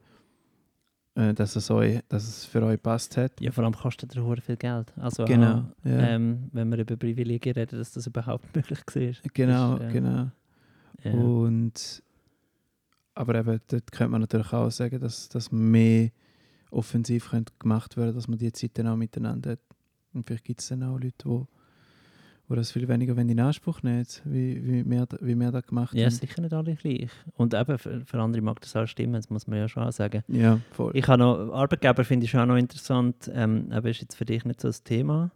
[1.19, 3.41] äh, dass, es euch, dass es für euch passt hat.
[3.41, 4.93] Ja, vor allem kostet er viel Geld.
[4.97, 6.09] Also genau, auch, ja.
[6.09, 9.31] ähm, wenn wir über Privilegien reden, dass das überhaupt möglich war.
[9.33, 10.31] Genau, ist, äh, genau.
[11.03, 11.11] Ja.
[11.11, 12.03] Und
[13.15, 16.09] aber eben, dort könnte man natürlich auch sagen, dass, dass mehr
[16.71, 19.59] offensiv gemacht werden dass man die Zeit dann auch miteinander hat.
[20.13, 21.45] Und vielleicht gibt es dann auch Leute, die
[22.49, 26.05] wo das viel weniger in Anspruch nehmen, wie, wie, wir, wie wir das gemacht ja,
[26.05, 26.11] haben.
[26.11, 27.11] Ja, sicher nicht alle gleich.
[27.35, 29.91] Und eben, für, für, andere mag das auch stimmen, das muss man ja schon auch
[29.91, 30.23] sagen.
[30.27, 30.91] Ja, voll.
[30.95, 34.25] Ich habe noch, Arbeitgeber finde ich schon auch noch interessant, ähm, aber ist jetzt für
[34.25, 35.31] dich nicht so das Thema,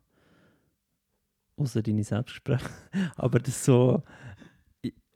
[1.57, 2.67] außer deine Selbstgespräche,
[3.15, 4.01] aber das so,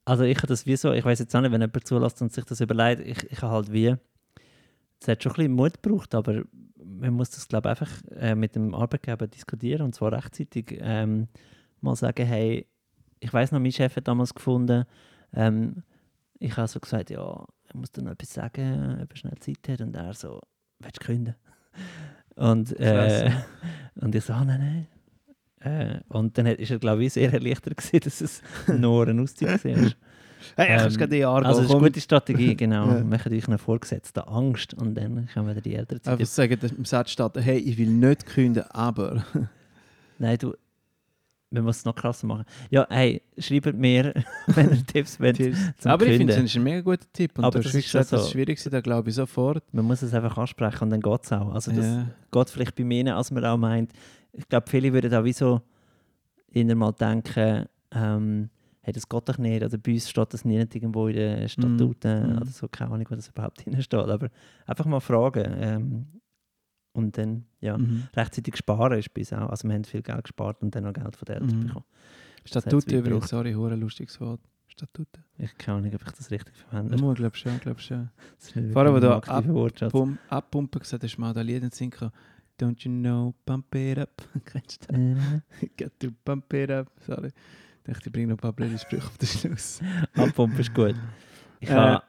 [0.05, 2.31] also ich habe das wie so, ich weiß jetzt auch nicht, wenn jemand zulässt und
[2.31, 3.95] sich das überlegt, ich, ich habe halt wie,
[4.99, 6.43] es hat schon ein bisschen Mut gebraucht, aber
[6.83, 11.27] man muss das, glaube ich, einfach äh, mit dem Arbeitgeber diskutieren und zwar rechtzeitig ähm,
[11.81, 12.67] mal sagen, hey,
[13.19, 14.85] ich weiß noch, mein Chef hat damals gefunden,
[15.33, 15.83] ähm,
[16.39, 19.67] ich habe so gesagt, ja, ich muss dir noch etwas sagen, ob er schnell Zeit
[19.67, 20.41] hat und er so,
[20.79, 21.35] willst du künden?
[22.35, 23.31] Und, äh,
[23.95, 24.87] und ich so, oh, nein, nein.
[25.59, 29.65] Äh, und dann ist er, glaube ich, sehr erleichtert gewesen, dass es nur eine Auszeit
[29.65, 29.91] war.
[30.55, 32.87] Hey, ähm, kannst gerade Jahr Also, das ist eine gute Strategie, genau.
[32.91, 33.03] ja.
[33.03, 36.13] Machen euch eine vorgesetzte Angst und dann kommen wieder die älteren Zeit.
[36.13, 39.25] Einfach sagen, dass im Satz steht, hey, ich will nicht künden, aber.
[40.19, 40.53] Nein, du,
[41.49, 42.45] wir müssen es noch krasser machen.
[42.69, 44.13] Ja, hey, schreibt mir,
[44.47, 45.37] wenn ihr Tipps wollt.
[45.37, 45.57] Tipps.
[45.77, 47.37] zum Aber ich finde, das ist ein mega guter Tipp.
[47.37, 48.25] Und Aber du das ist gesagt, das so.
[48.25, 49.63] ist schwierig, da glaube ich sofort.
[49.73, 51.53] Man muss es einfach ansprechen und dann geht es auch.
[51.53, 52.07] Also das ja.
[52.31, 53.93] geht vielleicht bei mir, als man auch meint.
[54.33, 55.61] Ich glaube, viele würden da wie so
[56.51, 58.49] eher mal denken, ähm,
[58.87, 59.61] hey, das geht doch nicht.
[59.65, 62.37] Oder bei uns steht das nicht irgendwo in den Statuten Mhm.
[62.37, 63.99] oder so, keine Ahnung, wo das überhaupt drin steht.
[63.99, 64.29] Aber
[64.65, 65.45] einfach mal fragen.
[65.59, 66.07] Ähm,
[66.93, 68.07] und dann, ja, Mhm.
[68.15, 69.49] rechtzeitig sparen ist bei uns auch.
[69.49, 71.67] Also wir haben viel Geld gespart und dann noch Geld von den Eltern Mhm.
[71.67, 71.85] bekommen.
[72.45, 74.39] Statute übrigens, sorry, hure lustiges Wort.
[74.69, 75.19] Statute.
[75.37, 76.95] Ich keine Ahnung, ob ich das richtig verwende.
[76.95, 78.09] Ich glaube schon, glaube schon.
[78.55, 79.91] Nicht Vor allem, Wortschatz.
[79.91, 81.91] Pum, abpumpen gesagt hast, mal da Lied in Sinn.
[82.59, 84.23] Don't you know, pump it up.
[84.45, 84.97] Kennst du das?
[85.61, 86.87] Äh, Get to pump it up.
[87.05, 87.31] Sorry.
[87.87, 89.79] Ich dachte, ich bringe noch ein paar blöde Sprüche auf den Schluss.
[90.15, 90.95] Abpumpen ist gut.
[91.59, 92.03] Ich Äh, habe...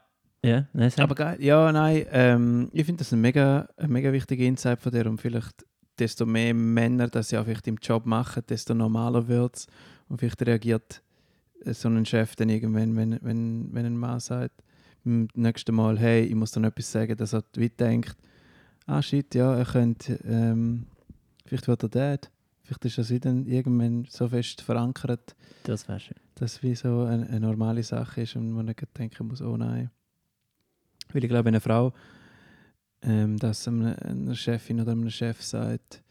[0.45, 0.91] ja, nein.
[0.97, 4.93] Aber geil, ja, nein, ähm, ich finde das ein mega, ein mega wichtiger Insight von
[4.93, 5.65] dir und vielleicht
[5.99, 9.67] desto mehr Männer das ja vielleicht im Job machen, desto normaler wird es
[10.09, 11.03] und vielleicht reagiert
[11.65, 14.63] äh, so ein Chef dann irgendwann, wenn, wenn, wenn ein Mann sagt,
[15.05, 18.17] beim nächsten Mal, hey, ich muss dann etwas sagen, dass er wie denkt,
[18.87, 20.87] ah shit, ja, er könnte, ähm,
[21.47, 22.31] vielleicht wird er Dad,
[22.69, 26.17] vielleicht ist das wieder irgendwann so fest verankert, das wäre schön.
[26.35, 29.57] dass es wie so eine, eine normale Sache ist und man nicht denken muss, oh
[29.57, 29.91] nein.
[31.13, 31.95] Weil ich glaube, eine Frau,
[33.01, 36.03] ähm, dass einer, einer Chefin oder einem Chef sagt,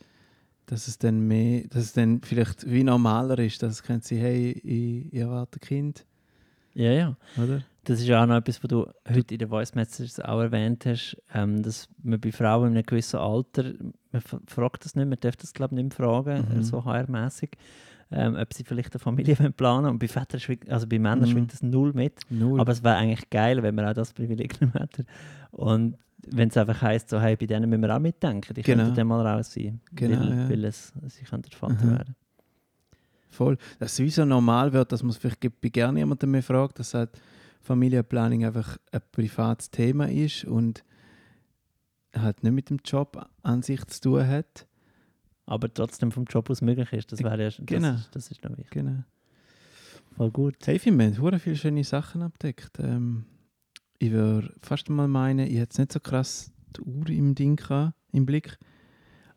[0.65, 4.51] dass es dann mehr, dass es dann vielleicht wie normaler ist, dass es sie, hey,
[4.51, 6.05] ich, ich erwarte ein Kind,
[6.73, 7.17] Ja, ja.
[7.37, 7.63] oder?
[7.89, 10.85] Das ist ja auch noch etwas, was du heute in den Voice Messages auch erwähnt
[10.85, 13.63] hast, ähm, dass man bei Frauen in einem gewissen Alter,
[14.11, 16.63] man fragt das nicht, man darf das glaube ich nicht mehr fragen, Mhm.
[16.63, 17.51] so HR-mäßig,
[18.11, 21.21] ähm, ob sie vielleicht eine Familie wollen planen und bei Vätern, schwingt- also bei Männern
[21.21, 21.27] Mhm.
[21.27, 22.59] schwingt das null mit, Null.
[22.59, 25.05] aber es wäre eigentlich geil, wenn man auch das Privileg nicht hätte.
[25.51, 25.95] Und
[26.29, 28.83] wenn es einfach heisst, so, hey, bei denen müssen wir auch mitdenken, die Genau.
[28.83, 30.49] könnten dann mal raus sein, Genau, weil, ja.
[30.49, 31.91] weil es, sie könnten Vater Mhm.
[31.91, 32.15] werden.
[33.29, 33.57] Voll.
[33.79, 36.93] Dass es so normal wird, dass man es vielleicht bei gerne jemanden mehr fragt, dass
[36.93, 37.11] halt
[37.67, 40.83] Familienplanung einfach ein privates Thema ist und
[42.15, 44.67] halt nicht mit dem Job an sich zu tun hat.
[45.45, 47.93] Aber trotzdem vom Job aus möglich ist, das wäre ja, das, Genau.
[47.93, 48.71] ist, das ist noch wichtig.
[48.71, 49.03] Genau.
[50.15, 50.55] Voll gut.
[50.65, 52.79] Hey, wir haben verdammt viele schöne Sachen abdeckt.
[52.79, 53.25] Ähm,
[53.99, 57.93] ich würde fast mal meinen, ich hätte nicht so krass die Uhr im Ding gehabt,
[58.11, 58.57] im Blick.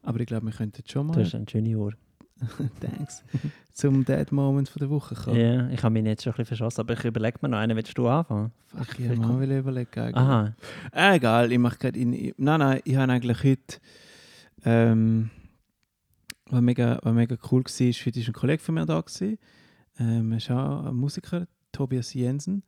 [0.02, 1.92] Aber ich glaube, wir könnten schon Du mal, hast eine schöne Uhr.
[2.80, 3.22] thanks,
[3.72, 5.38] zum Dead Moment von der Woche kommen.
[5.40, 7.76] Ja, ich habe mich jetzt schon ein bisschen verschossen, aber ich überlege mir noch einen.
[7.76, 8.52] Willst du anfangen?
[8.66, 10.00] Fuck, Ich- habe mal überlegen.
[10.00, 10.16] eigentlich.
[10.16, 10.54] Aha,
[10.92, 11.98] Äh, egal, ich mache gerade.
[12.04, 13.78] Nein, nein, ich habe eigentlich heute.
[14.64, 15.30] Ähm,
[16.46, 19.00] was, mega, was mega cool war, ist, heute war ein Kollege von mir da.
[19.00, 19.38] Gewesen.
[19.98, 22.62] Ähm, er ist auch ein Musiker, Tobias Jensen.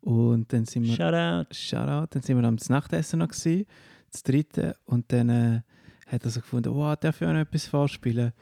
[0.00, 0.94] Und dann sind wir.
[0.94, 1.54] Shoutout.
[1.54, 2.08] Shoutout.
[2.10, 3.64] Dann sind wir am Nachtessen noch gewesen,
[4.12, 4.76] das dritte.
[4.84, 5.60] Und dann äh,
[6.06, 8.32] hat er so gefunden, wow, darf ich auch noch etwas vorspielen?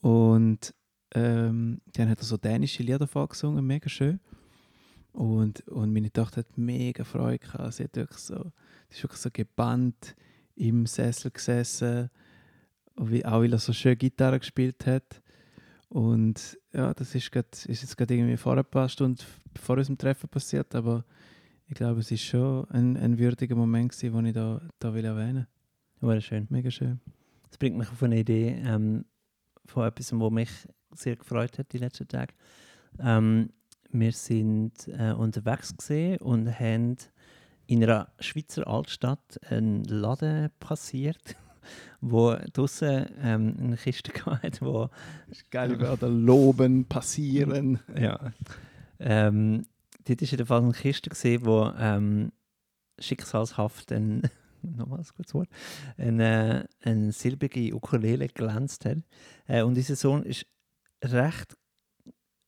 [0.00, 0.74] Und
[1.14, 4.20] ähm, dann hat er so dänische Lieder vorgesungen, mega schön.
[5.12, 7.74] Und, und meine Tochter hat mega Freude gehabt.
[7.74, 8.52] Sie hat wirklich so,
[8.88, 10.14] sie ist wirklich so gebannt
[10.54, 12.10] im Sessel gesessen,
[12.96, 15.22] wie, auch weil er so schön Gitarre gespielt hat.
[15.88, 19.20] Und ja, das ist, grad, ist jetzt gerade irgendwie vor ein paar Stunden
[19.60, 21.04] vor unserem Treffen passiert, aber
[21.66, 25.04] ich glaube, es ist schon ein, ein würdiger Moment gewesen, den ich da, da will
[25.04, 25.48] erwähnen
[26.00, 26.46] War schön.
[26.50, 27.00] Mega schön.
[27.48, 29.04] Das bringt mich auf eine Idee ähm,
[29.66, 30.50] von etwas, was mich
[30.94, 32.34] sehr gefreut hat die letzten Tage.
[32.98, 33.50] Ähm,
[33.92, 36.96] wir sind äh, unterwegs gesehen und haben
[37.66, 41.36] in einer Schweizer Altstadt einen Laden passiert,
[42.00, 44.90] wo draußen ähm, eine Kiste hatte, wo
[45.50, 47.80] Geile Wörter, loben, passieren.
[47.96, 48.32] Ja.
[48.98, 49.66] Ähm,
[50.04, 52.32] dort war in der Fall eine Kiste, gewesen, wo ähm,
[52.98, 54.28] schicksalshaft ein,
[54.76, 55.48] nochmal ein gutes Wort,
[55.96, 58.98] eine, eine silbrige Ukulele glänzt hat.
[59.46, 60.46] Äh, und unser Sohn ist
[61.02, 61.56] recht,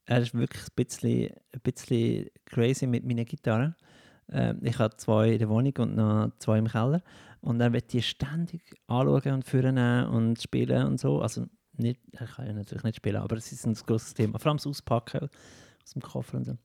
[0.05, 3.77] er ist wirklich ein bisschen, ein bisschen crazy mit meiner Gitarre.
[4.31, 7.03] Ähm, ich habe zwei in der Wohnung und noch zwei im Keller.
[7.41, 11.21] Und er wird die ständig anschauen und führen und spielen und so.
[11.21, 11.47] Also
[11.77, 14.39] nicht, er kann ja natürlich nicht spielen, aber es ist ein großes Thema.
[14.39, 15.29] Vor allem das Auspacken
[15.83, 16.59] aus dem Koffer und so.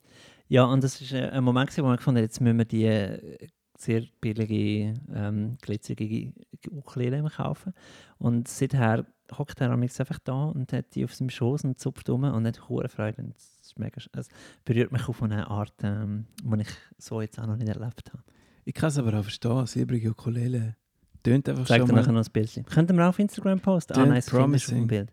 [0.47, 2.85] Ja, und das ist äh, ein Moment, wo wir gefunden haben, jetzt müssen wir die
[2.85, 6.33] äh, sehr billige, ähm, glitzerige
[6.71, 7.73] Ukulele kaufen.
[8.17, 9.05] Und seither
[9.37, 12.69] hockt er einfach da und hat die auf seinem Schoß und zupft um und hat
[12.69, 13.21] hohe Freude.
[13.21, 14.29] Und das ist mega, es
[14.65, 16.67] berührt mich auf eine Art, ähm, die ich
[16.97, 18.23] so jetzt auch noch nicht erlebt habe.
[18.65, 20.75] Ich kann es aber auch verstehen, silbrige Ukulele.
[21.23, 22.19] Tönt einfach Zeig schon dir nachher mal.
[22.19, 22.65] noch ein Bild.
[22.67, 23.93] Könnten wir auch auf Instagram posten?
[23.93, 24.77] Ah nein, das findest du auf promising.
[24.77, 25.11] dem Bild.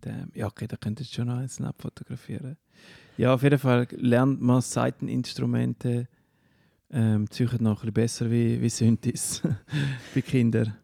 [0.00, 0.30] Damn.
[0.34, 2.56] Ja, okay, da könntest du schon noch eins abfotografieren.
[3.16, 6.08] Ja, auf jeden Fall lernt man Seiteninstrumente,
[6.90, 9.42] ähm, züchtet noch ein bisschen besser wie, wie Synthes
[10.14, 10.76] bei Kindern.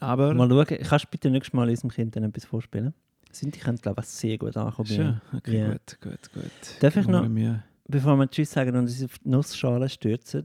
[0.00, 2.94] Aber Mal schauen, kannst du bitte nächstes Mal unserem Kind dann etwas vorspielen?
[3.30, 4.88] sind die können, glaube ich, sehr gut ankommen.
[4.96, 5.20] mir.
[5.36, 5.72] Okay, Ja.
[5.72, 6.42] gut, gut, gut.
[6.80, 7.60] Darf ich Geben noch-.
[7.88, 10.44] Bevor wir Tschüss sagen und uns auf die Nussschale stürzen,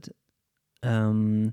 [0.82, 1.52] ähm,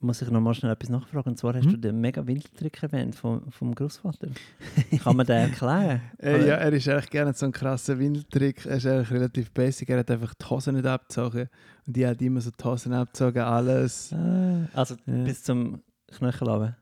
[0.00, 1.30] muss ich noch mal schnell etwas nachfragen.
[1.30, 1.72] Und zwar hast Hm?
[1.72, 4.28] du den mega Windeltrick erwähnt vom, vom Großvater.
[5.04, 6.00] Kann man den erklären?
[6.18, 8.64] Äh, ja, er ist eigentlich gerne so ein krasser Windeltrick.
[8.66, 9.90] Er ist eigentlich relativ basic.
[9.90, 11.48] Er hat einfach die Hosen nicht abgezogen.
[11.86, 14.12] Und die hat immer so die Hosen abgezogen, alles.
[14.12, 15.24] Ah, Also Ja.
[15.24, 16.76] bis zum Knöchel runter.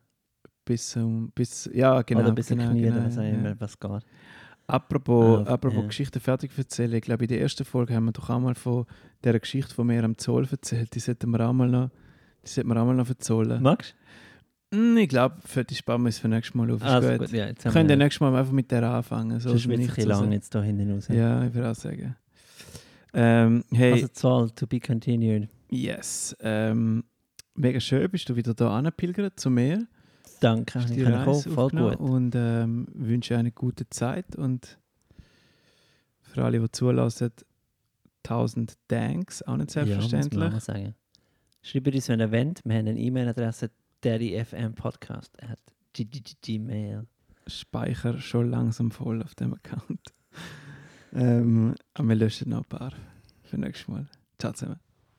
[0.65, 2.21] Bis zum, bis, ja, genau.
[2.21, 3.23] Oder bis zum genau, Knie, genau, auch ja.
[3.23, 4.03] immer, was geht.
[4.67, 5.87] Apropos, Ah, apropos ja.
[5.87, 8.85] Geschichten fertig erzählen, ich glaube, in der ersten Folge haben wir doch auch mal von
[9.25, 10.95] dieser Geschichte von mir am Zoll erzählt.
[10.95, 11.91] Die sollten wir auch mal noch,
[12.45, 13.63] die sollten wir auch mal noch erzählen.
[13.63, 13.95] Magst
[14.73, 16.81] Hm, ich glaube, für die sparen wir es für nächstes Mal auf.
[16.81, 16.87] du?
[16.87, 17.19] Also gut.
[17.21, 19.41] gut, ja, jetzt Wir können wir, ja nächstes Mal einfach mit der anfangen.
[19.41, 21.09] So sonst wird es ein bisschen lang jetzt da hinten raus.
[21.09, 22.17] Ja, ich würde auch sagen.
[23.15, 25.49] Ähm, hey, Also Zahl, to be continued.
[25.71, 26.37] yes.
[26.41, 27.05] Ähm,
[27.55, 29.87] mega schön, bist du wieder da angepilgert zu mir.
[30.41, 31.97] Danke, ich kann kommen, voll gut.
[31.97, 34.79] Und ähm, wünsche eine gute Zeit und
[36.21, 37.31] für alle, die zulassen,
[38.23, 40.55] tausend Thanks, auch nicht Ja, muss man selbstverständlich.
[40.55, 40.95] auch sagen.
[41.69, 42.65] Schreibt uns, wenn ihr wollt.
[42.65, 45.59] Wir haben eine E-Mail-Adresse daddyfmpodcast at
[45.93, 47.07] gmail.
[47.47, 50.15] Speicher schon langsam voll auf dem Account.
[51.13, 52.95] ähm, aber wir löschen noch ein paar
[53.43, 54.09] für nächstes Mal.
[54.39, 54.88] Ciao zusammen.